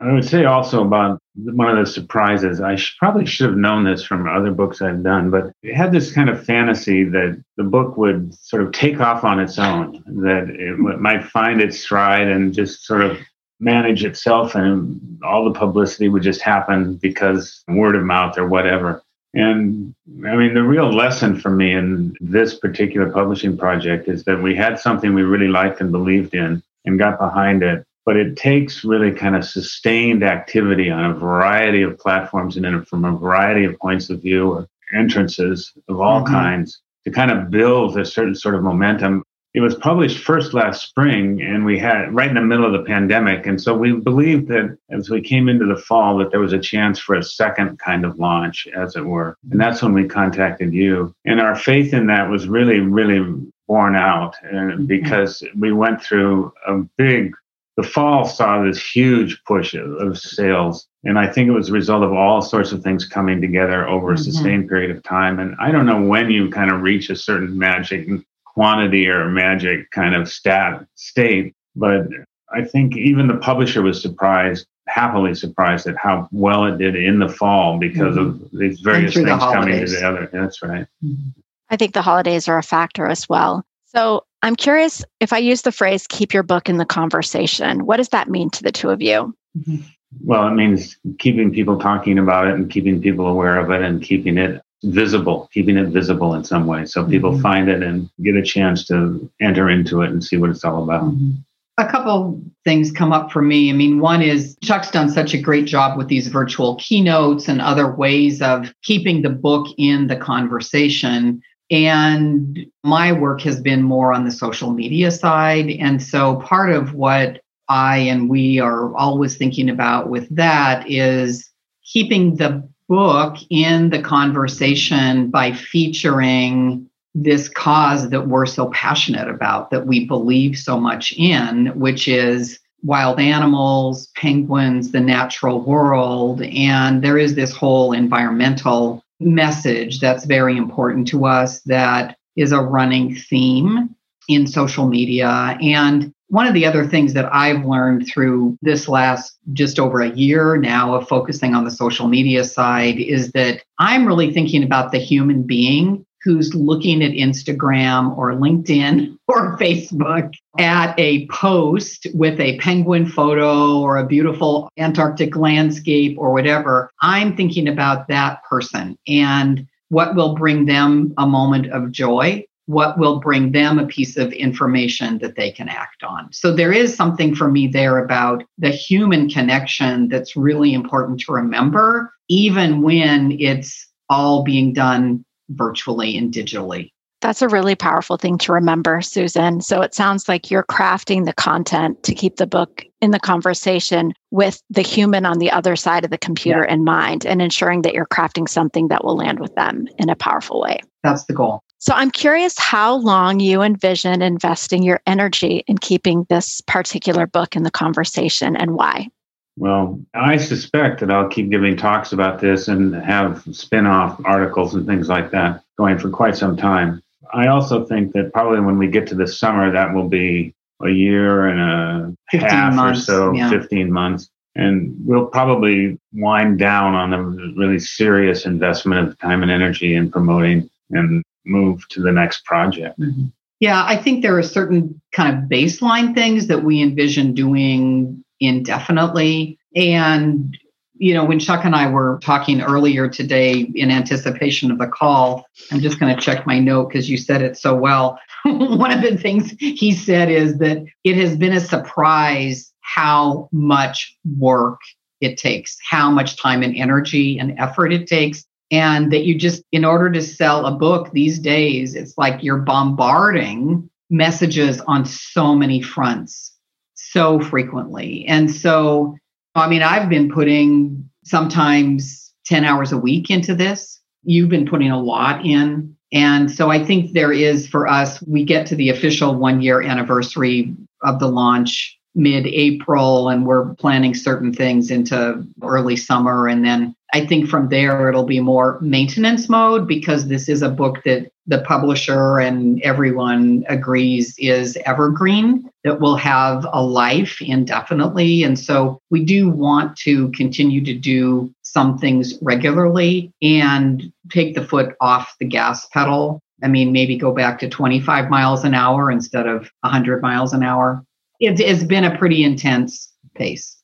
I 0.00 0.12
would 0.14 0.24
say 0.24 0.46
also 0.46 0.82
about 0.82 1.20
one 1.34 1.68
of 1.68 1.84
the 1.84 1.90
surprises. 1.90 2.60
I 2.62 2.76
should, 2.76 2.96
probably 2.98 3.26
should 3.26 3.50
have 3.50 3.58
known 3.58 3.84
this 3.84 4.02
from 4.02 4.26
other 4.26 4.50
books 4.50 4.80
I've 4.80 5.02
done, 5.02 5.30
but 5.30 5.52
it 5.62 5.74
had 5.74 5.92
this 5.92 6.10
kind 6.10 6.30
of 6.30 6.42
fantasy 6.42 7.04
that 7.04 7.42
the 7.58 7.64
book 7.64 7.98
would 7.98 8.34
sort 8.34 8.62
of 8.62 8.72
take 8.72 8.98
off 8.98 9.24
on 9.24 9.38
its 9.38 9.58
own, 9.58 10.02
that 10.22 10.48
it 10.48 10.78
might 10.78 11.24
find 11.24 11.60
its 11.60 11.80
stride 11.80 12.28
and 12.28 12.54
just 12.54 12.86
sort 12.86 13.02
of 13.02 13.18
manage 13.60 14.02
itself, 14.02 14.54
and 14.54 15.20
all 15.22 15.44
the 15.44 15.58
publicity 15.58 16.08
would 16.08 16.22
just 16.22 16.40
happen 16.40 16.94
because 16.94 17.62
word 17.68 17.94
of 17.94 18.02
mouth 18.02 18.38
or 18.38 18.48
whatever. 18.48 19.02
And 19.32 19.94
I 20.26 20.34
mean, 20.36 20.54
the 20.54 20.62
real 20.62 20.92
lesson 20.92 21.38
for 21.38 21.50
me 21.50 21.72
in 21.72 22.16
this 22.20 22.58
particular 22.58 23.10
publishing 23.10 23.56
project 23.56 24.08
is 24.08 24.24
that 24.24 24.42
we 24.42 24.56
had 24.56 24.78
something 24.78 25.14
we 25.14 25.22
really 25.22 25.48
liked 25.48 25.80
and 25.80 25.92
believed 25.92 26.34
in 26.34 26.62
and 26.84 26.98
got 26.98 27.18
behind 27.18 27.62
it 27.62 27.84
but 28.06 28.16
it 28.16 28.36
takes 28.36 28.84
really 28.84 29.12
kind 29.12 29.36
of 29.36 29.44
sustained 29.44 30.24
activity 30.24 30.90
on 30.90 31.10
a 31.10 31.14
variety 31.14 31.82
of 31.82 31.98
platforms 31.98 32.56
and 32.56 32.88
from 32.88 33.04
a 33.04 33.16
variety 33.16 33.64
of 33.64 33.78
points 33.78 34.10
of 34.10 34.20
view 34.22 34.50
or 34.50 34.68
entrances 34.94 35.72
of 35.88 36.00
all 36.00 36.22
mm-hmm. 36.22 36.32
kinds 36.32 36.80
to 37.04 37.10
kind 37.10 37.30
of 37.30 37.50
build 37.50 37.96
a 37.98 38.04
certain 38.04 38.34
sort 38.34 38.54
of 38.54 38.62
momentum. 38.62 39.22
It 39.52 39.60
was 39.60 39.74
published 39.74 40.24
first 40.24 40.54
last 40.54 40.88
spring, 40.88 41.42
and 41.42 41.64
we 41.64 41.78
had 41.78 42.14
right 42.14 42.28
in 42.28 42.36
the 42.36 42.40
middle 42.40 42.64
of 42.64 42.72
the 42.72 42.86
pandemic. 42.86 43.46
And 43.46 43.60
so 43.60 43.76
we 43.76 43.92
believed 43.92 44.46
that 44.48 44.78
as 44.90 45.10
we 45.10 45.20
came 45.20 45.48
into 45.48 45.66
the 45.66 45.80
fall, 45.80 46.18
that 46.18 46.30
there 46.30 46.38
was 46.38 46.52
a 46.52 46.58
chance 46.58 47.00
for 47.00 47.16
a 47.16 47.22
second 47.22 47.78
kind 47.80 48.04
of 48.04 48.18
launch, 48.18 48.68
as 48.76 48.94
it 48.94 49.04
were. 49.04 49.36
And 49.50 49.60
that's 49.60 49.82
when 49.82 49.92
we 49.92 50.06
contacted 50.06 50.72
you. 50.72 51.12
And 51.24 51.40
our 51.40 51.56
faith 51.56 51.92
in 51.92 52.06
that 52.06 52.30
was 52.30 52.46
really, 52.46 52.78
really 52.78 53.50
borne 53.66 53.96
out 53.96 54.36
uh, 54.44 54.54
mm-hmm. 54.54 54.86
because 54.86 55.42
we 55.56 55.72
went 55.72 56.02
through 56.02 56.52
a 56.66 56.78
big 56.96 57.34
the 57.76 57.88
fall 57.88 58.26
saw 58.26 58.62
this 58.62 58.82
huge 58.82 59.42
push 59.44 59.74
of 59.74 60.18
sales. 60.18 60.86
And 61.04 61.18
I 61.18 61.26
think 61.26 61.48
it 61.48 61.52
was 61.52 61.70
a 61.70 61.72
result 61.72 62.02
of 62.02 62.12
all 62.12 62.42
sorts 62.42 62.72
of 62.72 62.82
things 62.82 63.06
coming 63.06 63.40
together 63.40 63.88
over 63.88 64.10
a 64.10 64.14
mm-hmm. 64.14 64.22
sustained 64.22 64.68
period 64.68 64.94
of 64.94 65.02
time. 65.02 65.38
And 65.38 65.54
I 65.58 65.70
don't 65.70 65.86
know 65.86 66.02
when 66.02 66.30
you 66.30 66.50
kind 66.50 66.70
of 66.70 66.82
reach 66.82 67.08
a 67.08 67.16
certain 67.16 67.56
magic 67.56 68.06
quantity 68.54 69.08
or 69.08 69.28
magic 69.28 69.90
kind 69.90 70.14
of 70.14 70.30
stat 70.30 70.84
state, 70.94 71.54
but 71.76 72.06
I 72.52 72.64
think 72.64 72.96
even 72.96 73.28
the 73.28 73.36
publisher 73.36 73.82
was 73.82 74.00
surprised 74.02 74.66
happily 74.90 75.34
surprised 75.34 75.86
at 75.86 75.96
how 75.96 76.28
well 76.32 76.64
it 76.64 76.78
did 76.78 76.96
in 76.96 77.20
the 77.20 77.28
fall 77.28 77.78
because 77.78 78.16
mm-hmm. 78.16 78.44
of 78.44 78.50
these 78.52 78.80
various 78.80 79.14
things 79.14 79.28
coming 79.28 79.86
together. 79.86 80.28
That's 80.32 80.62
right. 80.62 80.86
Mm-hmm. 81.04 81.40
I 81.70 81.76
think 81.76 81.94
the 81.94 82.02
holidays 82.02 82.48
are 82.48 82.58
a 82.58 82.62
factor 82.62 83.06
as 83.06 83.28
well. 83.28 83.64
So 83.86 84.24
I'm 84.42 84.56
curious 84.56 85.04
if 85.20 85.32
I 85.32 85.38
use 85.38 85.62
the 85.62 85.72
phrase 85.72 86.06
keep 86.06 86.34
your 86.34 86.42
book 86.42 86.68
in 86.68 86.76
the 86.76 86.84
conversation, 86.84 87.86
what 87.86 87.98
does 87.98 88.08
that 88.08 88.28
mean 88.28 88.50
to 88.50 88.62
the 88.62 88.72
two 88.72 88.90
of 88.90 89.00
you? 89.00 89.34
Mm-hmm. 89.56 89.76
Well, 90.24 90.48
it 90.48 90.52
means 90.52 90.96
keeping 91.18 91.52
people 91.52 91.78
talking 91.78 92.18
about 92.18 92.48
it 92.48 92.54
and 92.54 92.68
keeping 92.68 93.00
people 93.00 93.28
aware 93.28 93.58
of 93.58 93.70
it 93.70 93.82
and 93.82 94.02
keeping 94.02 94.38
it 94.38 94.60
visible, 94.82 95.48
keeping 95.52 95.76
it 95.76 95.88
visible 95.88 96.34
in 96.34 96.44
some 96.44 96.66
way 96.66 96.86
so 96.86 97.04
people 97.04 97.32
mm-hmm. 97.32 97.42
find 97.42 97.68
it 97.68 97.82
and 97.82 98.08
get 98.22 98.36
a 98.36 98.42
chance 98.42 98.86
to 98.86 99.30
enter 99.40 99.68
into 99.68 100.02
it 100.02 100.10
and 100.10 100.24
see 100.24 100.36
what 100.36 100.50
it's 100.50 100.64
all 100.64 100.82
about. 100.82 101.04
Mm-hmm. 101.04 101.30
A 101.78 101.90
couple 101.90 102.40
things 102.64 102.92
come 102.92 103.12
up 103.12 103.32
for 103.32 103.40
me. 103.40 103.70
I 103.70 103.72
mean, 103.72 104.00
one 104.00 104.20
is 104.20 104.56
Chuck's 104.62 104.90
done 104.90 105.08
such 105.08 105.32
a 105.32 105.38
great 105.38 105.64
job 105.64 105.96
with 105.96 106.08
these 106.08 106.28
virtual 106.28 106.76
keynotes 106.76 107.48
and 107.48 107.60
other 107.60 107.90
ways 107.90 108.42
of 108.42 108.72
keeping 108.82 109.22
the 109.22 109.30
book 109.30 109.66
in 109.78 110.06
the 110.06 110.16
conversation. 110.16 111.42
And 111.70 112.66
my 112.84 113.12
work 113.12 113.40
has 113.42 113.60
been 113.60 113.82
more 113.82 114.12
on 114.12 114.24
the 114.24 114.30
social 114.30 114.72
media 114.72 115.10
side. 115.10 115.70
And 115.70 116.02
so 116.02 116.36
part 116.36 116.70
of 116.70 116.92
what 116.94 117.40
I 117.68 117.98
and 117.98 118.28
we 118.28 118.58
are 118.58 118.94
always 118.96 119.36
thinking 119.36 119.70
about 119.70 120.10
with 120.10 120.28
that 120.34 120.90
is 120.90 121.48
keeping 121.84 122.36
the 122.36 122.68
book 122.90 123.36
in 123.50 123.90
the 123.90 124.02
conversation 124.02 125.30
by 125.30 125.52
featuring 125.52 126.90
this 127.14 127.48
cause 127.48 128.10
that 128.10 128.26
we're 128.26 128.46
so 128.46 128.68
passionate 128.70 129.28
about, 129.28 129.70
that 129.70 129.86
we 129.86 130.06
believe 130.06 130.58
so 130.58 130.78
much 130.78 131.12
in, 131.12 131.66
which 131.78 132.08
is 132.08 132.58
wild 132.82 133.20
animals, 133.20 134.08
penguins, 134.16 134.90
the 134.90 134.98
natural 134.98 135.60
world. 135.60 136.42
And 136.42 137.00
there 137.02 137.16
is 137.16 137.36
this 137.36 137.54
whole 137.54 137.92
environmental 137.92 139.04
message 139.20 140.00
that's 140.00 140.24
very 140.24 140.56
important 140.56 141.06
to 141.08 141.26
us 141.26 141.60
that 141.62 142.16
is 142.34 142.50
a 142.50 142.60
running 142.60 143.14
theme 143.14 143.94
in 144.28 144.48
social 144.48 144.88
media. 144.88 145.56
And 145.62 146.12
one 146.30 146.46
of 146.46 146.54
the 146.54 146.64
other 146.64 146.86
things 146.86 147.12
that 147.14 147.28
I've 147.34 147.64
learned 147.64 148.06
through 148.06 148.56
this 148.62 148.88
last 148.88 149.36
just 149.52 149.78
over 149.78 150.00
a 150.00 150.14
year 150.14 150.56
now 150.56 150.94
of 150.94 151.08
focusing 151.08 151.54
on 151.54 151.64
the 151.64 151.70
social 151.70 152.06
media 152.06 152.44
side 152.44 152.98
is 152.98 153.32
that 153.32 153.62
I'm 153.78 154.06
really 154.06 154.32
thinking 154.32 154.62
about 154.62 154.92
the 154.92 154.98
human 154.98 155.42
being 155.42 156.06
who's 156.22 156.54
looking 156.54 157.02
at 157.02 157.12
Instagram 157.12 158.16
or 158.16 158.32
LinkedIn 158.34 159.16
or 159.28 159.58
Facebook 159.58 160.32
at 160.58 160.94
a 160.98 161.26
post 161.28 162.06
with 162.14 162.38
a 162.38 162.58
penguin 162.58 163.06
photo 163.06 163.78
or 163.78 163.96
a 163.96 164.06
beautiful 164.06 164.70
Antarctic 164.78 165.34
landscape 165.34 166.16
or 166.18 166.32
whatever, 166.32 166.90
I'm 167.00 167.36
thinking 167.36 167.68
about 167.68 168.06
that 168.08 168.44
person 168.44 168.96
and 169.08 169.66
what 169.88 170.14
will 170.14 170.34
bring 170.36 170.66
them 170.66 171.12
a 171.18 171.26
moment 171.26 171.72
of 171.72 171.90
joy. 171.90 172.44
What 172.70 172.98
will 172.98 173.18
bring 173.18 173.50
them 173.50 173.80
a 173.80 173.86
piece 173.86 174.16
of 174.16 174.32
information 174.32 175.18
that 175.18 175.34
they 175.34 175.50
can 175.50 175.68
act 175.68 176.04
on? 176.04 176.32
So, 176.32 176.54
there 176.54 176.72
is 176.72 176.94
something 176.94 177.34
for 177.34 177.50
me 177.50 177.66
there 177.66 177.98
about 177.98 178.44
the 178.58 178.70
human 178.70 179.28
connection 179.28 180.08
that's 180.08 180.36
really 180.36 180.72
important 180.72 181.18
to 181.22 181.32
remember, 181.32 182.12
even 182.28 182.82
when 182.82 183.36
it's 183.40 183.88
all 184.08 184.44
being 184.44 184.72
done 184.72 185.24
virtually 185.48 186.16
and 186.16 186.32
digitally. 186.32 186.90
That's 187.20 187.42
a 187.42 187.48
really 187.48 187.74
powerful 187.74 188.16
thing 188.16 188.38
to 188.38 188.52
remember, 188.52 189.02
Susan. 189.02 189.60
So 189.60 189.82
it 189.82 189.92
sounds 189.92 190.28
like 190.28 190.48
you're 190.50 190.62
crafting 190.62 191.26
the 191.26 191.34
content 191.34 192.02
to 192.04 192.14
keep 192.14 192.36
the 192.36 192.46
book 192.46 192.84
in 193.00 193.10
the 193.10 193.20
conversation 193.20 194.12
with 194.30 194.62
the 194.70 194.82
human 194.82 195.26
on 195.26 195.38
the 195.38 195.50
other 195.50 195.74
side 195.74 196.04
of 196.04 196.10
the 196.10 196.18
computer 196.18 196.64
yeah. 196.66 196.74
in 196.74 196.84
mind 196.84 197.26
and 197.26 197.42
ensuring 197.42 197.82
that 197.82 197.94
you're 197.94 198.06
crafting 198.06 198.48
something 198.48 198.88
that 198.88 199.04
will 199.04 199.16
land 199.16 199.40
with 199.40 199.54
them 199.54 199.86
in 199.98 200.08
a 200.08 200.16
powerful 200.16 200.60
way. 200.60 200.80
That's 201.02 201.24
the 201.24 201.34
goal. 201.34 201.62
So 201.80 201.94
I'm 201.94 202.10
curious 202.10 202.58
how 202.58 202.96
long 202.96 203.40
you 203.40 203.62
envision 203.62 204.20
investing 204.20 204.82
your 204.82 205.00
energy 205.06 205.64
in 205.66 205.78
keeping 205.78 206.26
this 206.28 206.60
particular 206.60 207.26
book 207.26 207.56
in 207.56 207.62
the 207.62 207.70
conversation 207.70 208.54
and 208.54 208.74
why. 208.74 209.08
Well, 209.56 209.98
I 210.12 210.36
suspect 210.36 211.00
that 211.00 211.10
I'll 211.10 211.28
keep 211.28 211.50
giving 211.50 211.78
talks 211.78 212.12
about 212.12 212.38
this 212.38 212.68
and 212.68 212.94
have 212.94 213.42
spin 213.52 213.86
off 213.86 214.20
articles 214.26 214.74
and 214.74 214.86
things 214.86 215.08
like 215.08 215.30
that 215.30 215.62
going 215.78 215.98
for 215.98 216.10
quite 216.10 216.36
some 216.36 216.54
time. 216.54 217.02
I 217.32 217.46
also 217.46 217.86
think 217.86 218.12
that 218.12 218.34
probably 218.34 218.60
when 218.60 218.76
we 218.76 218.86
get 218.86 219.06
to 219.08 219.14
the 219.14 219.26
summer, 219.26 219.72
that 219.72 219.94
will 219.94 220.08
be 220.08 220.54
a 220.82 220.90
year 220.90 221.46
and 221.46 221.60
a 221.60 222.38
half 222.38 222.74
months, 222.74 223.02
or 223.02 223.04
so, 223.04 223.32
yeah. 223.32 223.48
15 223.48 223.90
months. 223.90 224.28
And 224.54 224.94
we'll 225.06 225.26
probably 225.26 225.98
wind 226.12 226.58
down 226.58 226.94
on 226.94 227.10
the 227.10 227.54
really 227.56 227.78
serious 227.78 228.44
investment 228.44 229.08
of 229.08 229.18
time 229.18 229.42
and 229.42 229.50
energy 229.50 229.94
in 229.94 230.10
promoting 230.10 230.68
and 230.90 231.22
move 231.50 231.86
to 231.90 232.00
the 232.00 232.12
next 232.12 232.44
project. 232.44 232.98
Mm-hmm. 232.98 233.26
Yeah, 233.60 233.84
I 233.84 233.96
think 233.96 234.22
there 234.22 234.38
are 234.38 234.42
certain 234.42 235.00
kind 235.12 235.36
of 235.36 235.50
baseline 235.50 236.14
things 236.14 236.46
that 236.46 236.64
we 236.64 236.80
envision 236.80 237.34
doing 237.34 238.24
indefinitely. 238.40 239.58
And, 239.76 240.56
you 240.94 241.12
know, 241.12 241.26
when 241.26 241.38
Chuck 241.38 241.66
and 241.66 241.76
I 241.76 241.90
were 241.90 242.18
talking 242.22 242.62
earlier 242.62 243.06
today 243.06 243.70
in 243.74 243.90
anticipation 243.90 244.70
of 244.70 244.78
the 244.78 244.86
call, 244.86 245.44
I'm 245.70 245.80
just 245.80 246.00
going 246.00 246.14
to 246.14 246.20
check 246.20 246.46
my 246.46 246.58
note 246.58 246.88
because 246.88 247.10
you 247.10 247.18
said 247.18 247.42
it 247.42 247.58
so 247.58 247.74
well. 247.74 248.18
One 248.44 248.92
of 248.92 249.02
the 249.02 249.18
things 249.18 249.54
he 249.58 249.92
said 249.92 250.30
is 250.30 250.58
that 250.58 250.82
it 251.04 251.16
has 251.16 251.36
been 251.36 251.52
a 251.52 251.60
surprise 251.60 252.72
how 252.80 253.48
much 253.52 254.16
work 254.38 254.80
it 255.20 255.36
takes, 255.36 255.76
how 255.88 256.10
much 256.10 256.40
time 256.40 256.62
and 256.62 256.74
energy 256.74 257.38
and 257.38 257.58
effort 257.58 257.92
it 257.92 258.06
takes. 258.06 258.44
And 258.70 259.12
that 259.12 259.24
you 259.24 259.36
just, 259.36 259.64
in 259.72 259.84
order 259.84 260.10
to 260.12 260.22
sell 260.22 260.64
a 260.64 260.70
book 260.70 261.10
these 261.12 261.38
days, 261.38 261.94
it's 261.94 262.16
like 262.16 262.42
you're 262.42 262.58
bombarding 262.58 263.90
messages 264.10 264.80
on 264.82 265.04
so 265.04 265.54
many 265.54 265.80
fronts 265.82 266.56
so 266.94 267.40
frequently. 267.40 268.24
And 268.26 268.50
so, 268.50 269.16
I 269.54 269.68
mean, 269.68 269.82
I've 269.82 270.08
been 270.08 270.30
putting 270.30 271.10
sometimes 271.24 272.32
10 272.46 272.64
hours 272.64 272.92
a 272.92 272.98
week 272.98 273.30
into 273.30 273.54
this. 273.54 274.00
You've 274.22 274.48
been 274.48 274.66
putting 274.66 274.90
a 274.90 275.00
lot 275.00 275.44
in. 275.44 275.96
And 276.12 276.50
so 276.50 276.70
I 276.70 276.84
think 276.84 277.12
there 277.12 277.32
is 277.32 277.66
for 277.66 277.86
us, 277.86 278.22
we 278.22 278.44
get 278.44 278.66
to 278.68 278.76
the 278.76 278.90
official 278.90 279.34
one 279.34 279.60
year 279.62 279.80
anniversary 279.80 280.74
of 281.02 281.18
the 281.20 281.28
launch 281.28 281.96
mid 282.14 282.46
April, 282.46 283.28
and 283.28 283.46
we're 283.46 283.74
planning 283.76 284.14
certain 284.14 284.52
things 284.52 284.90
into 284.90 285.46
early 285.62 285.96
summer. 285.96 286.48
And 286.48 286.64
then 286.64 286.94
I 287.12 287.26
think 287.26 287.48
from 287.48 287.68
there 287.68 288.08
it'll 288.08 288.24
be 288.24 288.40
more 288.40 288.78
maintenance 288.80 289.48
mode 289.48 289.86
because 289.86 290.28
this 290.28 290.48
is 290.48 290.62
a 290.62 290.68
book 290.68 291.02
that 291.04 291.30
the 291.46 291.60
publisher 291.62 292.38
and 292.38 292.80
everyone 292.82 293.64
agrees 293.68 294.34
is 294.38 294.78
evergreen, 294.86 295.68
that 295.82 296.00
will 296.00 296.16
have 296.16 296.64
a 296.72 296.82
life 296.82 297.42
indefinitely. 297.42 298.44
And 298.44 298.58
so 298.58 299.00
we 299.10 299.24
do 299.24 299.50
want 299.50 299.96
to 299.98 300.30
continue 300.30 300.84
to 300.84 300.94
do 300.94 301.52
some 301.62 301.98
things 301.98 302.38
regularly 302.40 303.32
and 303.42 304.12
take 304.30 304.54
the 304.54 304.64
foot 304.64 304.94
off 305.00 305.34
the 305.40 305.46
gas 305.46 305.86
pedal. 305.86 306.40
I 306.62 306.68
mean, 306.68 306.92
maybe 306.92 307.16
go 307.16 307.32
back 307.32 307.58
to 307.60 307.68
25 307.68 308.30
miles 308.30 308.64
an 308.64 308.74
hour 308.74 309.10
instead 309.10 309.46
of 309.46 309.70
100 309.80 310.22
miles 310.22 310.52
an 310.52 310.62
hour. 310.62 311.04
It, 311.40 311.58
it's 311.58 311.82
been 311.82 312.04
a 312.04 312.16
pretty 312.16 312.44
intense 312.44 313.12
pace. 313.34 313.76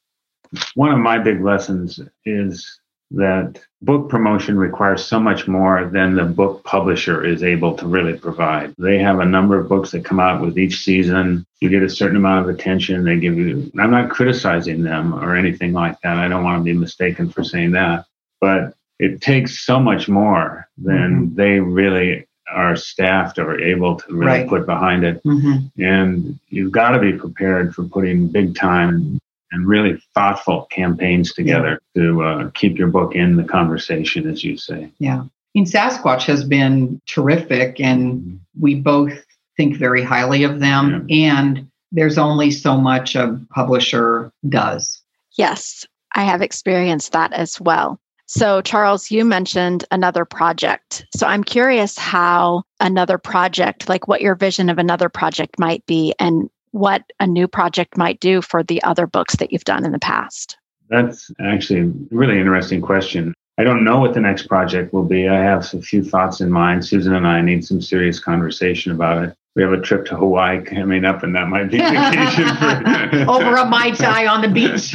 One 0.74 0.92
of 0.92 0.98
my 0.98 1.18
big 1.18 1.42
lessons 1.42 1.98
is 2.24 2.78
that 3.12 3.60
book 3.82 4.08
promotion 4.08 4.58
requires 4.58 5.04
so 5.04 5.20
much 5.20 5.46
more 5.46 5.88
than 5.88 6.14
the 6.14 6.24
book 6.24 6.64
publisher 6.64 7.24
is 7.24 7.42
able 7.42 7.74
to 7.76 7.86
really 7.86 8.18
provide. 8.18 8.74
They 8.78 8.98
have 8.98 9.20
a 9.20 9.24
number 9.24 9.58
of 9.58 9.68
books 9.68 9.92
that 9.92 10.04
come 10.04 10.18
out 10.18 10.40
with 10.40 10.58
each 10.58 10.82
season. 10.82 11.46
You 11.60 11.68
get 11.68 11.82
a 11.82 11.88
certain 11.88 12.16
amount 12.16 12.48
of 12.48 12.54
attention. 12.54 13.04
They 13.04 13.18
give 13.18 13.36
you, 13.36 13.70
I'm 13.78 13.90
not 13.90 14.10
criticizing 14.10 14.82
them 14.82 15.14
or 15.14 15.36
anything 15.36 15.72
like 15.72 16.00
that. 16.00 16.18
I 16.18 16.28
don't 16.28 16.44
want 16.44 16.60
to 16.60 16.64
be 16.64 16.72
mistaken 16.72 17.30
for 17.30 17.44
saying 17.44 17.72
that. 17.72 18.06
But 18.40 18.74
it 18.98 19.20
takes 19.20 19.64
so 19.64 19.78
much 19.78 20.08
more 20.08 20.68
than 20.78 21.26
mm-hmm. 21.26 21.34
they 21.36 21.60
really 21.60 22.26
are 22.50 22.76
staffed 22.76 23.38
or 23.38 23.60
able 23.60 23.96
to 23.96 24.14
really 24.14 24.26
right. 24.26 24.48
put 24.48 24.66
behind 24.66 25.04
it. 25.04 25.22
Mm-hmm. 25.24 25.82
And 25.82 26.38
you've 26.48 26.72
got 26.72 26.90
to 26.90 26.98
be 26.98 27.12
prepared 27.12 27.74
for 27.74 27.84
putting 27.84 28.28
big 28.28 28.54
time 28.56 29.18
and 29.52 29.66
really 29.66 30.00
thoughtful 30.14 30.66
campaigns 30.70 31.32
together 31.32 31.80
yeah. 31.94 32.02
to 32.02 32.22
uh, 32.22 32.50
keep 32.54 32.78
your 32.78 32.88
book 32.88 33.14
in 33.14 33.36
the 33.36 33.44
conversation, 33.44 34.28
as 34.28 34.44
you 34.44 34.56
say. 34.56 34.90
Yeah. 34.98 35.20
I 35.22 35.28
mean, 35.54 35.66
Sasquatch 35.66 36.24
has 36.24 36.44
been 36.44 37.00
terrific, 37.06 37.80
and 37.80 38.20
mm-hmm. 38.20 38.36
we 38.60 38.74
both 38.74 39.24
think 39.56 39.76
very 39.76 40.02
highly 40.02 40.42
of 40.44 40.60
them. 40.60 41.06
Yeah. 41.08 41.38
And 41.38 41.68
there's 41.92 42.18
only 42.18 42.50
so 42.50 42.76
much 42.76 43.14
a 43.14 43.40
publisher 43.50 44.30
does. 44.48 45.00
Yes, 45.38 45.86
I 46.14 46.24
have 46.24 46.42
experienced 46.42 47.12
that 47.12 47.32
as 47.32 47.60
well. 47.60 47.98
So, 48.28 48.60
Charles, 48.60 49.10
you 49.10 49.24
mentioned 49.24 49.84
another 49.92 50.24
project. 50.24 51.06
So, 51.16 51.26
I'm 51.26 51.44
curious 51.44 51.96
how 51.96 52.64
another 52.80 53.18
project, 53.18 53.88
like 53.88 54.08
what 54.08 54.20
your 54.20 54.34
vision 54.34 54.68
of 54.68 54.78
another 54.78 55.08
project 55.08 55.58
might 55.58 55.86
be, 55.86 56.12
and 56.18 56.50
what 56.76 57.02
a 57.20 57.26
new 57.26 57.48
project 57.48 57.96
might 57.96 58.20
do 58.20 58.42
for 58.42 58.62
the 58.62 58.82
other 58.82 59.06
books 59.06 59.36
that 59.36 59.50
you've 59.50 59.64
done 59.64 59.86
in 59.86 59.92
the 59.92 59.98
past. 59.98 60.58
That's 60.90 61.30
actually 61.40 61.80
a 61.80 61.92
really 62.10 62.38
interesting 62.38 62.82
question. 62.82 63.32
I 63.56 63.64
don't 63.64 63.82
know 63.82 63.98
what 63.98 64.12
the 64.12 64.20
next 64.20 64.46
project 64.46 64.92
will 64.92 65.04
be. 65.04 65.26
I 65.26 65.40
have 65.40 65.72
a 65.72 65.80
few 65.80 66.04
thoughts 66.04 66.42
in 66.42 66.50
mind. 66.50 66.84
Susan 66.84 67.14
and 67.14 67.26
I 67.26 67.40
need 67.40 67.64
some 67.64 67.80
serious 67.80 68.20
conversation 68.20 68.92
about 68.92 69.24
it. 69.24 69.34
We 69.54 69.62
have 69.62 69.72
a 69.72 69.80
trip 69.80 70.04
to 70.06 70.16
Hawaii 70.16 70.62
coming 70.62 71.06
up, 71.06 71.22
and 71.22 71.34
that 71.34 71.48
might 71.48 71.70
be 71.70 71.78
vacation 71.78 72.54
for 72.56 73.30
over 73.30 73.56
a 73.56 73.64
mai 73.64 73.92
tai 73.92 74.26
on 74.26 74.42
the 74.42 74.48
beach. 74.48 74.90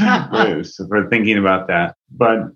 so 0.67 0.85
we're 0.87 1.09
thinking 1.09 1.39
about 1.39 1.65
that. 1.67 1.95
But 2.11 2.51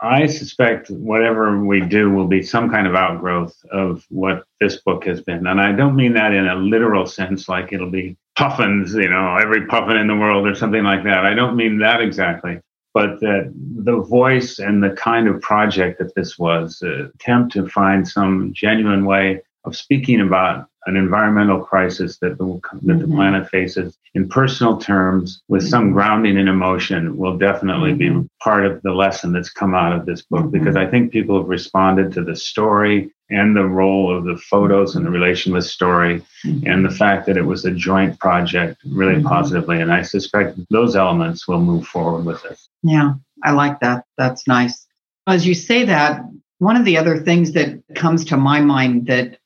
I 0.00 0.28
suspect 0.28 0.90
whatever 0.90 1.58
we 1.62 1.80
do 1.80 2.10
will 2.10 2.28
be 2.28 2.42
some 2.42 2.70
kind 2.70 2.86
of 2.86 2.94
outgrowth 2.94 3.56
of 3.72 4.06
what 4.10 4.44
this 4.60 4.76
book 4.76 5.04
has 5.06 5.20
been. 5.20 5.48
And 5.48 5.60
I 5.60 5.72
don't 5.72 5.96
mean 5.96 6.14
that 6.14 6.32
in 6.32 6.46
a 6.46 6.54
literal 6.54 7.06
sense, 7.06 7.48
like 7.48 7.72
it'll 7.72 7.90
be 7.90 8.16
puffins, 8.40 8.94
you 8.94 9.08
know, 9.08 9.36
every 9.36 9.66
puffin 9.66 9.96
in 9.96 10.06
the 10.06 10.16
world 10.16 10.46
or 10.46 10.54
something 10.54 10.82
like 10.82 11.04
that. 11.04 11.24
I 11.24 11.34
don't 11.34 11.56
mean 11.56 11.78
that 11.78 12.00
exactly 12.00 12.60
but 12.92 13.20
that 13.20 13.52
the 13.84 14.00
voice 14.00 14.58
and 14.58 14.82
the 14.82 14.90
kind 14.90 15.28
of 15.28 15.40
project 15.40 15.98
that 15.98 16.14
this 16.14 16.38
was, 16.38 16.82
uh, 16.82 17.08
attempt 17.14 17.52
to 17.52 17.68
find 17.68 18.06
some 18.06 18.52
genuine 18.52 19.04
way 19.04 19.40
of 19.64 19.76
speaking 19.76 20.20
about 20.20 20.66
an 20.86 20.96
environmental 20.96 21.60
crisis 21.60 22.18
that 22.18 22.38
the, 22.38 22.60
that 22.82 22.98
the 22.98 23.04
mm-hmm. 23.04 23.14
planet 23.14 23.48
faces 23.48 23.98
in 24.14 24.28
personal 24.28 24.78
terms 24.78 25.42
with 25.48 25.66
some 25.68 25.84
mm-hmm. 25.84 25.92
grounding 25.92 26.38
in 26.38 26.48
emotion 26.48 27.18
will 27.18 27.36
definitely 27.36 27.92
mm-hmm. 27.92 28.22
be 28.22 28.28
part 28.42 28.64
of 28.64 28.80
the 28.82 28.92
lesson 28.92 29.32
that's 29.32 29.50
come 29.50 29.74
out 29.74 29.92
of 29.92 30.06
this 30.06 30.22
book 30.22 30.46
mm-hmm. 30.46 30.58
because 30.58 30.76
I 30.76 30.86
think 30.86 31.12
people 31.12 31.38
have 31.38 31.48
responded 31.48 32.12
to 32.12 32.24
the 32.24 32.34
story 32.34 33.12
and 33.30 33.56
the 33.56 33.64
role 33.64 34.16
of 34.16 34.24
the 34.24 34.36
photos 34.36 34.96
and 34.96 35.06
the 35.06 35.10
relation 35.10 35.52
with 35.52 35.64
story 35.64 36.22
mm-hmm. 36.44 36.66
and 36.66 36.84
the 36.84 36.90
fact 36.90 37.26
that 37.26 37.36
it 37.36 37.46
was 37.46 37.64
a 37.64 37.70
joint 37.70 38.18
project 38.18 38.80
really 38.86 39.14
mm-hmm. 39.14 39.28
positively. 39.28 39.80
And 39.80 39.92
I 39.92 40.02
suspect 40.02 40.58
those 40.70 40.96
elements 40.96 41.46
will 41.46 41.60
move 41.60 41.86
forward 41.86 42.24
with 42.24 42.44
it. 42.44 42.58
Yeah, 42.82 43.14
I 43.44 43.52
like 43.52 43.80
that. 43.80 44.04
That's 44.18 44.46
nice. 44.46 44.86
As 45.26 45.46
you 45.46 45.54
say 45.54 45.84
that, 45.84 46.22
one 46.58 46.76
of 46.76 46.84
the 46.84 46.98
other 46.98 47.18
things 47.18 47.52
that 47.52 47.82
comes 47.94 48.24
to 48.26 48.36
my 48.36 48.60
mind 48.60 49.06
that 49.06 49.38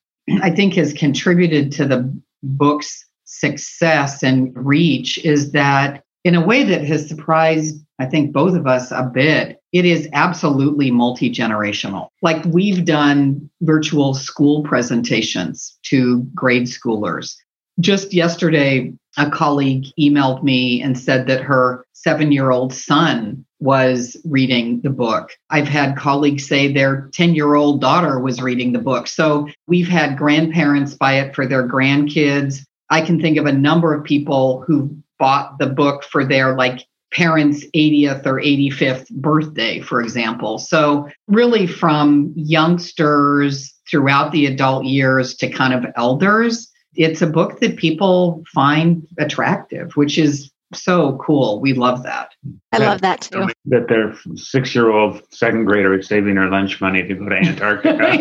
I 0.43 0.50
think 0.50 0.75
has 0.75 0.93
contributed 0.93 1.71
to 1.73 1.85
the 1.85 2.12
book's 2.43 3.05
success 3.25 4.23
and 4.23 4.53
reach 4.55 5.19
is 5.25 5.53
that 5.53 6.05
in 6.25 6.35
a 6.35 6.45
way 6.45 6.64
that 6.64 6.85
has 6.85 7.07
surprised, 7.07 7.85
I 7.99 8.07
think, 8.07 8.33
both 8.33 8.55
of 8.55 8.67
us 8.67 8.91
a 8.91 9.03
bit, 9.03 9.61
it 9.75 9.85
is 9.85 10.09
absolutely 10.12 10.93
multi 10.93 11.28
generational. 11.28 12.09
Like 12.23 12.43
we've 12.45 12.85
done 12.85 13.50
virtual 13.61 14.14
school 14.14 14.62
presentations 14.62 15.76
to 15.83 16.23
grade 16.33 16.69
schoolers. 16.69 17.35
Just 17.81 18.14
yesterday, 18.14 18.93
a 19.19 19.28
colleague 19.28 19.87
emailed 19.99 20.45
me 20.45 20.81
and 20.81 20.97
said 20.97 21.26
that 21.26 21.40
her 21.40 21.85
seven 21.93 22.31
year 22.31 22.52
old 22.52 22.73
son 22.73 23.45
was 23.59 24.16
reading 24.25 24.81
the 24.83 24.90
book. 24.90 25.31
I've 25.50 25.66
had 25.66 25.97
colleagues 25.97 26.47
say 26.47 26.73
their 26.73 27.11
10 27.12 27.35
year 27.35 27.54
old 27.54 27.81
daughter 27.81 28.21
was 28.21 28.40
reading 28.40 28.73
the 28.73 28.78
book. 28.78 29.09
So 29.09 29.49
we've 29.66 29.88
had 29.88 30.16
grandparents 30.16 30.95
buy 30.95 31.14
it 31.14 31.35
for 31.35 31.47
their 31.47 31.66
grandkids. 31.66 32.61
I 32.90 33.00
can 33.00 33.21
think 33.21 33.38
of 33.38 33.47
a 33.47 33.52
number 33.52 33.93
of 33.93 34.04
people 34.04 34.62
who 34.69 34.97
bought 35.19 35.59
the 35.59 35.66
book 35.66 36.04
for 36.04 36.25
their 36.25 36.54
like 36.54 36.87
parents' 37.14 37.64
80th 37.75 38.26
or 38.26 38.40
85th 38.40 39.09
birthday, 39.11 39.80
for 39.80 40.00
example. 40.00 40.59
So, 40.59 41.09
really, 41.28 41.66
from 41.66 42.33
youngsters 42.37 43.73
throughout 43.88 44.33
the 44.33 44.47
adult 44.47 44.85
years 44.85 45.35
to 45.37 45.49
kind 45.49 45.73
of 45.73 45.90
elders, 45.97 46.71
it's 46.97 47.23
a 47.23 47.26
book 47.26 47.61
that 47.61 47.76
people 47.76 48.42
find 48.52 49.06
attractive, 49.18 49.92
which 49.94 50.18
is 50.18 50.50
so 50.75 51.19
cool. 51.25 51.61
We 51.61 51.73
love 51.73 52.02
that. 52.02 52.35
I 52.73 52.78
love 52.78 53.00
that 53.02 53.23
too. 53.23 53.49
That 53.66 53.88
their 53.88 54.14
six 54.37 54.75
year 54.75 54.90
old 54.90 55.23
second 55.33 55.64
grader 55.64 55.99
is 55.99 56.07
saving 56.07 56.37
her 56.37 56.49
lunch 56.49 56.81
money 56.81 57.02
to 57.07 57.14
go 57.14 57.28
to 57.28 57.37
Antarctica. 57.37 58.14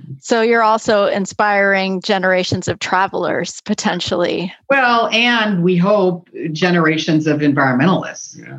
so 0.20 0.42
you're 0.42 0.62
also 0.62 1.06
inspiring 1.06 2.00
generations 2.00 2.68
of 2.68 2.78
travelers 2.78 3.60
potentially. 3.62 4.52
Well, 4.68 5.08
and 5.08 5.62
we 5.62 5.76
hope 5.76 6.28
generations 6.52 7.26
of 7.26 7.40
environmentalists. 7.40 8.38
Yeah. 8.38 8.58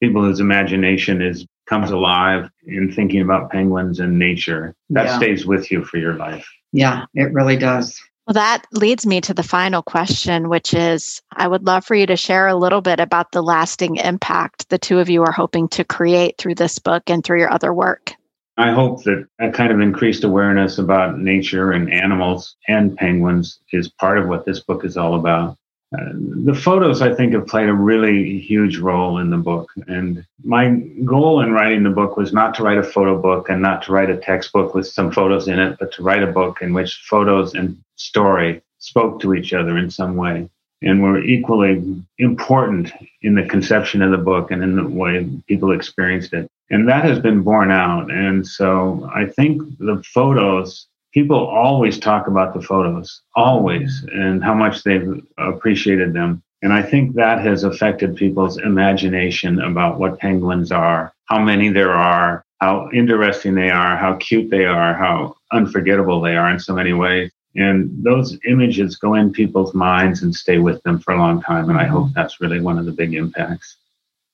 People 0.00 0.22
whose 0.22 0.40
imagination 0.40 1.20
is 1.20 1.46
comes 1.68 1.90
alive 1.90 2.50
in 2.66 2.90
thinking 2.90 3.20
about 3.20 3.50
penguins 3.50 4.00
and 4.00 4.18
nature. 4.18 4.74
That 4.90 5.06
yeah. 5.06 5.16
stays 5.18 5.46
with 5.46 5.70
you 5.70 5.84
for 5.84 5.98
your 5.98 6.14
life. 6.14 6.48
Yeah, 6.72 7.04
it 7.14 7.32
really 7.32 7.56
does. 7.56 8.00
Well, 8.28 8.34
that 8.34 8.66
leads 8.72 9.06
me 9.06 9.22
to 9.22 9.32
the 9.32 9.42
final 9.42 9.80
question, 9.80 10.50
which 10.50 10.74
is 10.74 11.22
I 11.34 11.48
would 11.48 11.64
love 11.64 11.86
for 11.86 11.94
you 11.94 12.04
to 12.04 12.16
share 12.18 12.46
a 12.46 12.54
little 12.54 12.82
bit 12.82 13.00
about 13.00 13.32
the 13.32 13.40
lasting 13.42 13.96
impact 13.96 14.68
the 14.68 14.76
two 14.76 14.98
of 14.98 15.08
you 15.08 15.22
are 15.22 15.32
hoping 15.32 15.66
to 15.68 15.82
create 15.82 16.36
through 16.36 16.56
this 16.56 16.78
book 16.78 17.04
and 17.06 17.24
through 17.24 17.38
your 17.38 17.50
other 17.50 17.72
work. 17.72 18.12
I 18.58 18.72
hope 18.72 19.02
that 19.04 19.26
a 19.40 19.50
kind 19.50 19.72
of 19.72 19.80
increased 19.80 20.24
awareness 20.24 20.76
about 20.76 21.18
nature 21.18 21.72
and 21.72 21.90
animals 21.90 22.54
and 22.68 22.94
penguins 22.98 23.60
is 23.72 23.88
part 23.88 24.18
of 24.18 24.28
what 24.28 24.44
this 24.44 24.60
book 24.60 24.84
is 24.84 24.98
all 24.98 25.14
about. 25.14 25.56
Uh, 25.96 26.12
the 26.44 26.54
photos, 26.54 27.00
I 27.00 27.14
think, 27.14 27.32
have 27.32 27.46
played 27.46 27.68
a 27.68 27.74
really 27.74 28.38
huge 28.38 28.76
role 28.76 29.18
in 29.18 29.30
the 29.30 29.38
book. 29.38 29.72
And 29.86 30.24
my 30.44 30.70
goal 31.04 31.40
in 31.40 31.52
writing 31.52 31.82
the 31.82 31.90
book 31.90 32.16
was 32.16 32.32
not 32.32 32.54
to 32.56 32.62
write 32.62 32.76
a 32.76 32.82
photo 32.82 33.18
book 33.20 33.48
and 33.48 33.62
not 33.62 33.82
to 33.84 33.92
write 33.92 34.10
a 34.10 34.16
textbook 34.18 34.74
with 34.74 34.86
some 34.86 35.10
photos 35.10 35.48
in 35.48 35.58
it, 35.58 35.78
but 35.78 35.92
to 35.92 36.02
write 36.02 36.22
a 36.22 36.32
book 36.32 36.60
in 36.60 36.74
which 36.74 37.02
photos 37.08 37.54
and 37.54 37.78
story 37.96 38.60
spoke 38.78 39.20
to 39.20 39.32
each 39.34 39.54
other 39.54 39.78
in 39.78 39.90
some 39.90 40.16
way 40.16 40.48
and 40.82 41.02
were 41.02 41.22
equally 41.22 41.82
important 42.18 42.92
in 43.22 43.34
the 43.34 43.48
conception 43.48 44.02
of 44.02 44.10
the 44.10 44.18
book 44.18 44.50
and 44.50 44.62
in 44.62 44.76
the 44.76 44.86
way 44.86 45.28
people 45.48 45.72
experienced 45.72 46.32
it. 46.32 46.48
And 46.70 46.88
that 46.88 47.04
has 47.04 47.18
been 47.18 47.42
borne 47.42 47.70
out. 47.70 48.10
And 48.10 48.46
so 48.46 49.10
I 49.12 49.24
think 49.24 49.62
the 49.78 50.02
photos 50.04 50.86
people 51.12 51.36
always 51.36 51.98
talk 51.98 52.26
about 52.26 52.54
the 52.54 52.62
photos, 52.62 53.22
always, 53.34 54.02
mm-hmm. 54.02 54.20
and 54.20 54.44
how 54.44 54.54
much 54.54 54.82
they've 54.82 55.22
appreciated 55.38 56.12
them. 56.12 56.42
And 56.62 56.72
I 56.72 56.82
think 56.82 57.14
that 57.14 57.40
has 57.40 57.62
affected 57.64 58.16
people's 58.16 58.58
imagination 58.58 59.60
about 59.60 59.98
what 59.98 60.18
penguins 60.18 60.72
are, 60.72 61.12
how 61.26 61.38
many 61.38 61.68
there 61.68 61.92
are, 61.92 62.44
how 62.60 62.90
interesting 62.92 63.54
they 63.54 63.70
are, 63.70 63.96
how 63.96 64.16
cute 64.16 64.50
they 64.50 64.64
are, 64.64 64.94
how 64.94 65.36
unforgettable 65.52 66.20
they 66.20 66.36
are 66.36 66.50
in 66.50 66.58
so 66.58 66.74
many 66.74 66.92
ways. 66.92 67.30
And 67.54 67.90
those 68.04 68.36
images 68.46 68.96
go 68.96 69.14
in 69.14 69.32
people's 69.32 69.74
minds 69.74 70.22
and 70.22 70.34
stay 70.34 70.58
with 70.58 70.82
them 70.82 70.98
for 70.98 71.14
a 71.14 71.18
long 71.18 71.40
time. 71.40 71.70
And 71.70 71.78
I 71.78 71.84
hope 71.84 72.06
mm-hmm. 72.06 72.14
that's 72.14 72.40
really 72.40 72.60
one 72.60 72.78
of 72.78 72.86
the 72.86 72.92
big 72.92 73.14
impacts. 73.14 73.76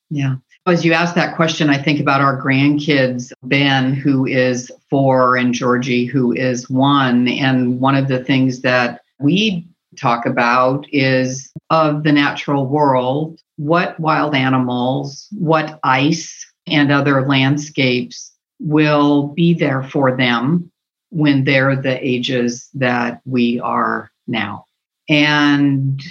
Yeah. 0.09 0.35
As 0.67 0.83
you 0.83 0.93
ask 0.93 1.13
that 1.13 1.35
question, 1.35 1.69
I 1.69 1.77
think 1.77 1.99
about 1.99 2.21
our 2.21 2.41
grandkids, 2.41 3.31
Ben, 3.43 3.93
who 3.93 4.25
is 4.25 4.71
four, 4.89 5.35
and 5.35 5.53
Georgie, 5.53 6.05
who 6.05 6.31
is 6.31 6.67
one. 6.67 7.27
And 7.27 7.79
one 7.79 7.95
of 7.95 8.07
the 8.07 8.23
things 8.23 8.61
that 8.61 9.01
we 9.19 9.67
talk 9.95 10.25
about 10.25 10.87
is 10.91 11.51
of 11.69 12.03
the 12.03 12.11
natural 12.11 12.65
world, 12.65 13.39
what 13.57 13.99
wild 13.99 14.33
animals, 14.33 15.27
what 15.37 15.79
ice 15.83 16.51
and 16.65 16.91
other 16.91 17.27
landscapes 17.27 18.33
will 18.59 19.27
be 19.27 19.53
there 19.53 19.83
for 19.83 20.17
them 20.17 20.71
when 21.11 21.43
they're 21.43 21.75
the 21.75 22.03
ages 22.03 22.69
that 22.73 23.21
we 23.23 23.59
are 23.59 24.11
now. 24.25 24.65
And 25.07 26.01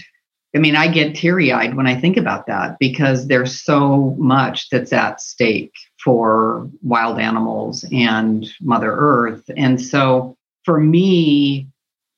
I 0.54 0.60
mean, 0.60 0.76
I 0.76 0.86
get 0.86 1.16
teary 1.16 1.52
eyed 1.52 1.74
when 1.74 1.88
I 1.88 1.98
think 1.98 2.16
about 2.16 2.46
that 2.46 2.78
because 2.78 3.26
there's 3.26 3.60
so 3.60 4.14
much 4.18 4.70
that's 4.70 4.92
at 4.92 5.20
stake 5.20 5.72
for 6.02 6.70
wild 6.82 7.18
animals 7.18 7.84
and 7.90 8.46
Mother 8.60 8.94
Earth. 8.94 9.50
And 9.56 9.80
so 9.80 10.36
for 10.64 10.78
me, 10.78 11.66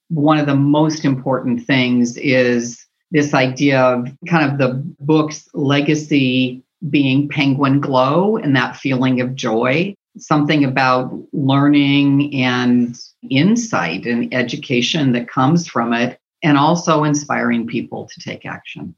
one 0.08 0.38
of 0.38 0.46
the 0.46 0.54
most 0.54 1.04
important 1.04 1.64
things 1.64 2.16
is 2.18 2.84
this 3.10 3.32
idea 3.32 3.80
of 3.80 4.08
kind 4.28 4.50
of 4.50 4.58
the 4.58 4.82
book's 5.00 5.48
legacy 5.54 6.62
being 6.90 7.28
penguin 7.28 7.80
glow 7.80 8.36
and 8.36 8.54
that 8.54 8.76
feeling 8.76 9.20
of 9.20 9.34
joy. 9.34 9.94
Something 10.18 10.64
about 10.64 11.12
learning 11.32 12.34
and 12.34 12.98
insight 13.30 14.04
and 14.04 14.32
education 14.32 15.12
that 15.12 15.28
comes 15.28 15.66
from 15.66 15.92
it 15.92 16.18
and 16.42 16.58
also 16.58 17.04
inspiring 17.04 17.66
people 17.66 18.06
to 18.06 18.20
take 18.20 18.46
action. 18.46 18.94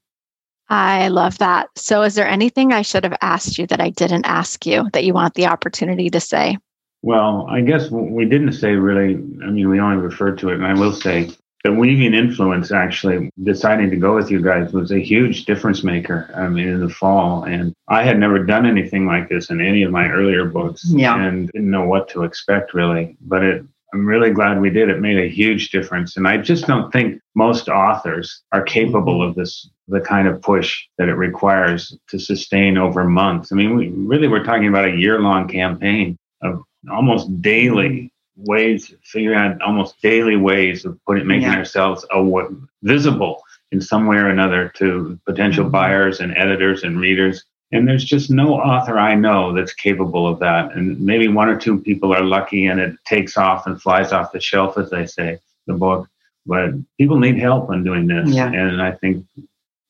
I 0.68 1.09
love 1.09 1.38
that. 1.38 1.70
So, 1.77 2.03
is 2.03 2.14
there 2.14 2.29
anything 2.29 2.72
I 2.72 2.83
should 2.83 3.05
have 3.05 3.16
asked 3.22 3.59
you 3.59 3.66
that 3.68 3.81
I 3.81 3.90
didn't 3.90 4.27
ask 4.27 4.66
you 4.66 4.88
that 4.92 5.05
you 5.05 5.14
want 5.14 5.35
the 5.35 5.46
opportunity 5.46 6.11
to 6.11 6.20
say? 6.20 6.59
Well, 7.03 7.46
I 7.48 7.61
guess 7.61 7.90
we 7.90 8.24
didn't 8.24 8.53
say 8.53 8.72
really, 8.72 9.14
I 9.14 9.51
mean, 9.51 9.68
we 9.68 9.81
only 9.81 9.96
referred 9.96 10.37
to 10.38 10.51
it, 10.51 10.55
and 10.55 10.66
I 10.66 10.74
will 10.74 10.92
say 10.92 11.31
the 11.64 11.72
weaving 11.72 12.12
influence 12.12 12.70
actually 12.70 13.31
deciding 13.42 13.90
to 13.90 13.96
go 13.96 14.14
with 14.14 14.31
you 14.31 14.42
guys 14.42 14.72
was 14.72 14.90
a 14.90 14.98
huge 14.98 15.44
difference 15.44 15.83
maker. 15.83 16.31
I 16.37 16.48
mean, 16.48 16.68
in 16.68 16.81
the 16.81 16.88
fall, 16.88 17.44
and 17.44 17.72
I 17.88 18.03
had 18.03 18.18
never 18.18 18.44
done 18.44 18.66
anything 18.66 19.07
like 19.07 19.29
this 19.29 19.51
in 19.51 19.61
any 19.61 19.83
of 19.85 19.90
my 19.90 20.09
earlier 20.09 20.44
books, 20.44 20.85
yeah. 20.88 21.16
and 21.16 21.48
didn't 21.48 21.70
know 21.70 21.87
what 21.87 22.09
to 22.11 22.24
expect 22.24 22.74
really. 22.74 23.16
But 23.20 23.42
it 23.42 23.64
I'm 23.92 24.07
really 24.07 24.31
glad 24.31 24.61
we 24.61 24.70
did. 24.70 24.90
It 24.90 25.01
made 25.01 25.18
a 25.18 25.29
huge 25.29 25.70
difference. 25.70 26.16
And 26.16 26.29
I 26.29 26.37
just 26.37 26.66
don't 26.66 26.92
think 26.92 27.20
most 27.35 27.68
authors 27.68 28.42
are 28.53 28.62
capable 28.62 29.27
of 29.27 29.35
this 29.35 29.68
the 29.88 30.01
kind 30.01 30.29
of 30.29 30.42
push 30.42 30.85
that 30.98 31.09
it 31.09 31.14
requires 31.14 31.96
to 32.11 32.18
sustain 32.18 32.77
over 32.77 33.05
months. 33.05 33.51
I 33.51 33.55
mean, 33.55 33.74
we 33.74 33.88
really 33.88 34.29
we're 34.29 34.44
talking 34.44 34.68
about 34.68 34.85
a 34.85 34.96
year 34.96 35.18
long 35.20 35.48
campaign 35.48 36.18
of 36.42 36.62
almost 36.90 37.40
daily 37.40 38.12
ways, 38.37 38.94
figuring 39.03 39.38
out 39.38 39.61
almost 39.62 40.01
daily 40.03 40.37
ways 40.37 40.85
of 40.85 40.98
putting 41.07 41.27
making 41.27 41.48
yeah. 41.48 41.57
ourselves 41.57 42.05
a, 42.12 42.46
visible 42.83 43.42
in 43.72 43.81
some 43.81 44.07
way 44.07 44.16
or 44.16 44.29
another 44.29 44.70
to 44.77 45.18
potential 45.27 45.64
mm-hmm. 45.64 45.72
buyers 45.72 46.20
and 46.20 46.37
editors 46.37 46.83
and 46.85 47.01
readers. 47.01 47.44
And 47.70 47.87
there's 47.87 48.04
just 48.04 48.31
no 48.31 48.54
author 48.54 48.98
I 48.98 49.14
know 49.14 49.52
that's 49.52 49.74
capable 49.74 50.26
of 50.26 50.38
that. 50.38 50.72
And 50.72 50.98
maybe 51.00 51.28
one 51.28 51.48
or 51.48 51.59
two 51.59 51.78
people 51.78 52.14
are 52.14 52.22
lucky 52.22 52.66
and 52.66 52.81
it 52.81 52.96
takes 53.04 53.37
off 53.37 53.66
and 53.66 53.81
flies 53.81 54.12
off 54.12 54.33
the 54.33 54.40
shelf, 54.40 54.78
as 54.78 54.90
they 54.90 55.07
say, 55.07 55.38
the 55.66 55.74
book. 55.74 56.09
But 56.46 56.70
people 56.96 57.18
need 57.18 57.38
help 57.38 57.70
in 57.70 57.85
doing 57.85 58.07
this. 58.07 58.31
Yeah. 58.31 58.50
And 58.50 58.81
I 58.81 58.92
think 58.92 59.26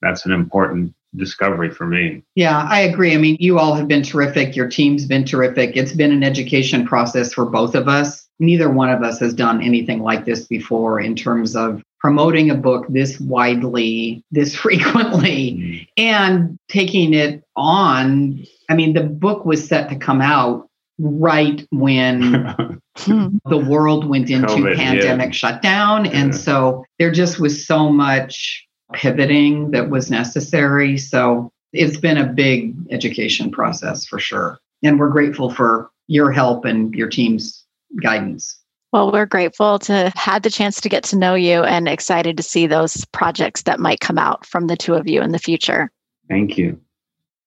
that's 0.02 0.26
an 0.26 0.32
important 0.32 0.92
discovery 1.16 1.70
for 1.70 1.86
me. 1.86 2.22
Yeah, 2.34 2.66
I 2.68 2.80
agree. 2.80 3.14
I 3.14 3.16
mean, 3.16 3.36
you 3.40 3.58
all 3.58 3.74
have 3.74 3.88
been 3.88 4.02
terrific. 4.02 4.56
Your 4.56 4.68
team's 4.68 5.06
been 5.06 5.24
terrific. 5.24 5.76
It's 5.76 5.92
been 5.92 6.12
an 6.12 6.24
education 6.24 6.86
process 6.86 7.32
for 7.32 7.46
both 7.46 7.74
of 7.74 7.88
us. 7.88 8.27
Neither 8.38 8.70
one 8.70 8.90
of 8.90 9.02
us 9.02 9.18
has 9.20 9.34
done 9.34 9.62
anything 9.62 10.02
like 10.02 10.24
this 10.24 10.46
before 10.46 11.00
in 11.00 11.16
terms 11.16 11.56
of 11.56 11.82
promoting 11.98 12.50
a 12.50 12.54
book 12.54 12.86
this 12.88 13.18
widely, 13.20 14.24
this 14.30 14.54
frequently, 14.64 15.52
mm. 15.52 15.88
and 15.96 16.58
taking 16.68 17.14
it 17.14 17.42
on. 17.56 18.44
I 18.70 18.74
mean, 18.74 18.94
the 18.94 19.02
book 19.02 19.44
was 19.44 19.66
set 19.66 19.88
to 19.90 19.96
come 19.96 20.20
out 20.20 20.68
right 20.98 21.66
when 21.70 22.80
the 22.96 23.64
world 23.68 24.08
went 24.08 24.30
into 24.30 24.48
COVID, 24.48 24.76
pandemic 24.76 25.26
yeah. 25.26 25.32
shutdown. 25.32 26.04
Yeah. 26.04 26.10
And 26.12 26.34
so 26.34 26.84
there 26.98 27.12
just 27.12 27.38
was 27.38 27.66
so 27.66 27.88
much 27.88 28.66
pivoting 28.92 29.70
that 29.72 29.90
was 29.90 30.10
necessary. 30.10 30.98
So 30.98 31.52
it's 31.72 31.98
been 31.98 32.18
a 32.18 32.26
big 32.26 32.74
education 32.90 33.50
process 33.50 34.06
for 34.06 34.18
sure. 34.18 34.58
And 34.82 34.98
we're 34.98 35.10
grateful 35.10 35.50
for 35.50 35.90
your 36.06 36.32
help 36.32 36.64
and 36.64 36.94
your 36.94 37.08
team's 37.08 37.64
guidance. 38.02 38.58
Well, 38.92 39.12
we're 39.12 39.26
grateful 39.26 39.78
to 39.80 40.10
had 40.16 40.42
the 40.42 40.50
chance 40.50 40.80
to 40.80 40.88
get 40.88 41.04
to 41.04 41.18
know 41.18 41.34
you 41.34 41.62
and 41.62 41.88
excited 41.88 42.36
to 42.38 42.42
see 42.42 42.66
those 42.66 43.04
projects 43.06 43.62
that 43.62 43.80
might 43.80 44.00
come 44.00 44.18
out 44.18 44.46
from 44.46 44.66
the 44.66 44.76
two 44.76 44.94
of 44.94 45.06
you 45.06 45.20
in 45.20 45.32
the 45.32 45.38
future. 45.38 45.90
Thank 46.28 46.56
you. 46.56 46.80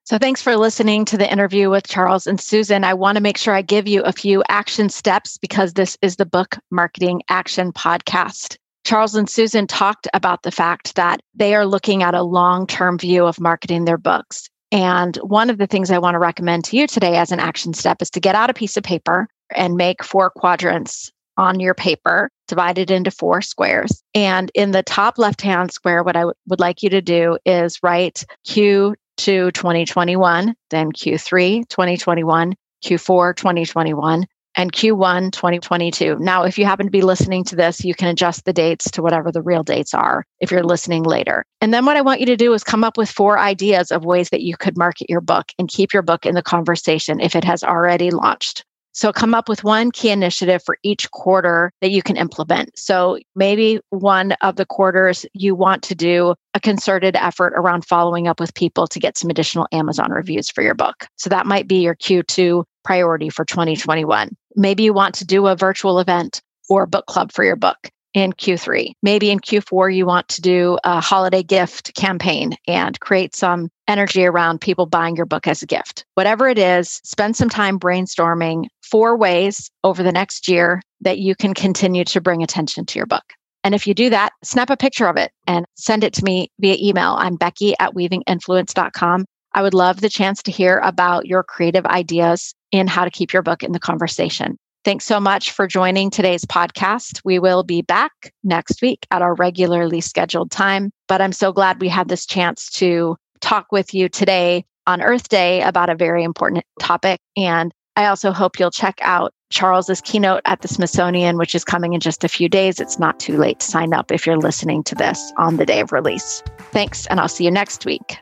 So, 0.03 0.17
thanks 0.17 0.41
for 0.41 0.55
listening 0.55 1.05
to 1.05 1.17
the 1.17 1.31
interview 1.31 1.69
with 1.69 1.87
Charles 1.87 2.27
and 2.27 2.39
Susan. 2.39 2.83
I 2.83 2.93
want 2.93 3.15
to 3.15 3.23
make 3.23 3.37
sure 3.37 3.53
I 3.53 3.61
give 3.61 3.87
you 3.87 4.01
a 4.03 4.11
few 4.11 4.43
action 4.49 4.89
steps 4.89 5.37
because 5.37 5.73
this 5.73 5.97
is 6.01 6.17
the 6.17 6.25
Book 6.25 6.57
Marketing 6.69 7.21
Action 7.29 7.71
Podcast. 7.71 8.57
Charles 8.83 9.15
and 9.15 9.29
Susan 9.29 9.67
talked 9.67 10.07
about 10.13 10.43
the 10.43 10.51
fact 10.51 10.95
that 10.95 11.21
they 11.35 11.55
are 11.55 11.65
looking 11.65 12.03
at 12.03 12.15
a 12.15 12.23
long 12.23 12.67
term 12.67 12.97
view 12.97 13.25
of 13.25 13.39
marketing 13.39 13.85
their 13.85 13.97
books. 13.97 14.49
And 14.71 15.17
one 15.17 15.49
of 15.49 15.57
the 15.57 15.67
things 15.67 15.91
I 15.91 15.99
want 15.99 16.15
to 16.15 16.19
recommend 16.19 16.65
to 16.65 16.77
you 16.77 16.87
today 16.87 17.17
as 17.17 17.31
an 17.31 17.39
action 17.39 17.73
step 17.73 18.01
is 18.01 18.09
to 18.11 18.19
get 18.19 18.35
out 18.35 18.49
a 18.49 18.53
piece 18.53 18.77
of 18.77 18.83
paper 18.83 19.27
and 19.55 19.75
make 19.75 20.03
four 20.03 20.29
quadrants 20.29 21.11
on 21.37 21.59
your 21.59 21.73
paper, 21.73 22.29
divided 22.47 22.91
into 22.91 23.11
four 23.11 23.41
squares. 23.41 24.03
And 24.13 24.51
in 24.53 24.71
the 24.71 24.83
top 24.83 25.17
left 25.17 25.41
hand 25.41 25.71
square, 25.71 26.03
what 26.03 26.15
I 26.15 26.21
w- 26.21 26.35
would 26.47 26.59
like 26.59 26.83
you 26.83 26.89
to 26.89 27.01
do 27.01 27.37
is 27.45 27.79
write 27.81 28.25
Q2 28.47 28.95
2021, 29.17 30.55
then 30.69 30.91
Q3 30.91 31.67
2021, 31.67 32.53
Q4 32.83 33.35
2021, 33.35 34.25
and 34.55 34.71
Q1 34.71 35.31
2022. 35.31 36.17
Now, 36.19 36.43
if 36.43 36.57
you 36.57 36.65
happen 36.65 36.85
to 36.85 36.91
be 36.91 37.01
listening 37.01 37.43
to 37.45 37.55
this, 37.55 37.85
you 37.85 37.95
can 37.95 38.09
adjust 38.09 38.45
the 38.45 38.53
dates 38.53 38.91
to 38.91 39.01
whatever 39.01 39.31
the 39.31 39.41
real 39.41 39.63
dates 39.63 39.93
are 39.93 40.25
if 40.39 40.51
you're 40.51 40.63
listening 40.63 41.03
later. 41.03 41.45
And 41.61 41.73
then 41.73 41.85
what 41.85 41.97
I 41.97 42.01
want 42.01 42.19
you 42.19 42.25
to 42.27 42.37
do 42.37 42.53
is 42.53 42.63
come 42.63 42.83
up 42.83 42.97
with 42.97 43.09
four 43.09 43.39
ideas 43.39 43.91
of 43.91 44.03
ways 44.03 44.29
that 44.29 44.41
you 44.41 44.57
could 44.57 44.77
market 44.77 45.09
your 45.09 45.21
book 45.21 45.51
and 45.57 45.69
keep 45.69 45.93
your 45.93 46.03
book 46.03 46.25
in 46.25 46.35
the 46.35 46.41
conversation 46.41 47.19
if 47.19 47.35
it 47.35 47.43
has 47.43 47.63
already 47.63 48.11
launched. 48.11 48.65
So 48.93 49.11
come 49.11 49.33
up 49.33 49.47
with 49.47 49.63
one 49.63 49.91
key 49.91 50.09
initiative 50.09 50.61
for 50.63 50.77
each 50.83 51.09
quarter 51.11 51.71
that 51.81 51.91
you 51.91 52.01
can 52.01 52.17
implement. 52.17 52.77
So 52.77 53.19
maybe 53.35 53.79
one 53.89 54.33
of 54.41 54.55
the 54.55 54.65
quarters 54.65 55.25
you 55.33 55.55
want 55.55 55.83
to 55.83 55.95
do 55.95 56.35
a 56.53 56.59
concerted 56.59 57.15
effort 57.15 57.53
around 57.55 57.85
following 57.85 58.27
up 58.27 58.39
with 58.39 58.53
people 58.53 58.87
to 58.87 58.99
get 58.99 59.17
some 59.17 59.29
additional 59.29 59.67
Amazon 59.71 60.11
reviews 60.11 60.49
for 60.49 60.61
your 60.61 60.75
book. 60.75 61.07
So 61.17 61.29
that 61.29 61.45
might 61.45 61.67
be 61.67 61.81
your 61.81 61.95
Q2 61.95 62.63
priority 62.83 63.29
for 63.29 63.45
2021. 63.45 64.35
Maybe 64.55 64.83
you 64.83 64.93
want 64.93 65.15
to 65.15 65.25
do 65.25 65.47
a 65.47 65.55
virtual 65.55 65.99
event 65.99 66.41
or 66.69 66.85
book 66.85 67.05
club 67.05 67.31
for 67.31 67.43
your 67.43 67.55
book 67.55 67.89
in 68.13 68.33
Q3. 68.33 68.91
Maybe 69.01 69.31
in 69.31 69.39
Q4, 69.39 69.95
you 69.95 70.05
want 70.05 70.27
to 70.29 70.41
do 70.41 70.77
a 70.83 70.99
holiday 70.99 71.43
gift 71.43 71.95
campaign 71.95 72.55
and 72.67 72.99
create 72.99 73.35
some 73.35 73.69
energy 73.87 74.25
around 74.25 74.61
people 74.61 74.85
buying 74.85 75.15
your 75.15 75.25
book 75.25 75.47
as 75.47 75.61
a 75.61 75.65
gift. 75.65 76.05
Whatever 76.15 76.47
it 76.47 76.57
is, 76.57 77.01
spend 77.03 77.35
some 77.35 77.49
time 77.49 77.79
brainstorming 77.79 78.67
four 78.91 79.17
ways 79.17 79.71
over 79.83 80.03
the 80.03 80.11
next 80.11 80.47
year 80.47 80.81
that 80.99 81.17
you 81.17 81.33
can 81.33 81.53
continue 81.53 82.03
to 82.03 82.21
bring 82.21 82.43
attention 82.43 82.85
to 82.85 82.99
your 82.99 83.05
book. 83.05 83.23
And 83.63 83.73
if 83.73 83.87
you 83.87 83.93
do 83.93 84.09
that, 84.09 84.31
snap 84.43 84.69
a 84.69 84.77
picture 84.77 85.07
of 85.07 85.17
it 85.17 85.31
and 85.47 85.65
send 85.75 86.03
it 86.03 86.13
to 86.13 86.23
me 86.23 86.49
via 86.59 86.75
email. 86.79 87.15
I'm 87.17 87.35
Becky 87.35 87.73
at 87.79 87.93
weavinginfluence.com. 87.93 89.25
I 89.53 89.61
would 89.61 89.73
love 89.73 90.01
the 90.01 90.09
chance 90.09 90.41
to 90.43 90.51
hear 90.51 90.79
about 90.79 91.25
your 91.25 91.43
creative 91.43 91.85
ideas 91.85 92.53
in 92.71 92.87
how 92.87 93.05
to 93.05 93.11
keep 93.11 93.33
your 93.33 93.43
book 93.43 93.63
in 93.63 93.71
the 93.71 93.79
conversation. 93.79 94.57
Thanks 94.83 95.05
so 95.05 95.19
much 95.19 95.51
for 95.51 95.67
joining 95.67 96.09
today's 96.09 96.43
podcast. 96.45 97.21
We 97.23 97.37
will 97.37 97.63
be 97.63 97.83
back 97.83 98.33
next 98.43 98.81
week 98.81 99.05
at 99.11 99.21
our 99.21 99.35
regularly 99.35 100.01
scheduled 100.01 100.49
time, 100.49 100.91
but 101.07 101.21
I'm 101.21 101.33
so 101.33 101.53
glad 101.53 101.79
we 101.79 101.87
had 101.87 102.07
this 102.07 102.25
chance 102.25 102.69
to 102.71 103.15
talk 103.41 103.67
with 103.71 103.93
you 103.93 104.09
today 104.09 104.65
on 104.87 105.03
Earth 105.03 105.29
Day 105.29 105.61
about 105.61 105.91
a 105.91 105.95
very 105.95 106.23
important 106.23 106.65
topic. 106.79 107.19
And 107.37 107.71
I 107.95 108.05
also 108.05 108.31
hope 108.31 108.59
you'll 108.59 108.71
check 108.71 108.99
out 109.01 109.33
Charles's 109.49 110.01
keynote 110.01 110.41
at 110.45 110.61
the 110.61 110.67
Smithsonian, 110.67 111.37
which 111.37 111.53
is 111.53 111.65
coming 111.65 111.93
in 111.93 111.99
just 111.99 112.23
a 112.23 112.29
few 112.29 112.47
days. 112.47 112.79
It's 112.79 112.97
not 112.97 113.19
too 113.19 113.37
late 113.37 113.59
to 113.59 113.65
sign 113.65 113.93
up 113.93 114.11
if 114.11 114.25
you're 114.25 114.37
listening 114.37 114.83
to 114.83 114.95
this 114.95 115.31
on 115.37 115.57
the 115.57 115.65
day 115.65 115.81
of 115.81 115.91
release. 115.91 116.41
Thanks, 116.71 117.05
and 117.07 117.19
I'll 117.19 117.27
see 117.27 117.43
you 117.43 117.51
next 117.51 117.85
week. 117.85 118.17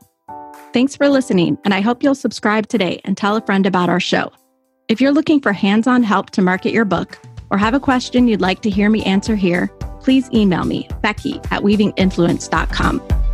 Thanks 0.73 0.95
for 0.95 1.07
listening, 1.07 1.57
and 1.65 1.73
I 1.73 1.81
hope 1.81 2.01
you'll 2.01 2.15
subscribe 2.15 2.67
today 2.67 2.99
and 3.05 3.15
tell 3.15 3.35
a 3.35 3.41
friend 3.41 3.65
about 3.65 3.89
our 3.89 3.99
show. 3.99 4.31
If 4.87 4.99
you're 4.99 5.11
looking 5.11 5.39
for 5.39 5.53
hands 5.53 5.85
on 5.85 6.01
help 6.01 6.31
to 6.31 6.41
market 6.41 6.73
your 6.73 6.85
book 6.85 7.19
or 7.51 7.57
have 7.59 7.75
a 7.75 7.79
question 7.79 8.27
you'd 8.27 8.41
like 8.41 8.61
to 8.61 8.69
hear 8.69 8.89
me 8.89 9.03
answer 9.03 9.35
here, 9.35 9.67
please 10.01 10.29
email 10.33 10.65
me, 10.65 10.87
Becky 11.01 11.37
at 11.51 11.61
weavinginfluence.com. 11.61 13.28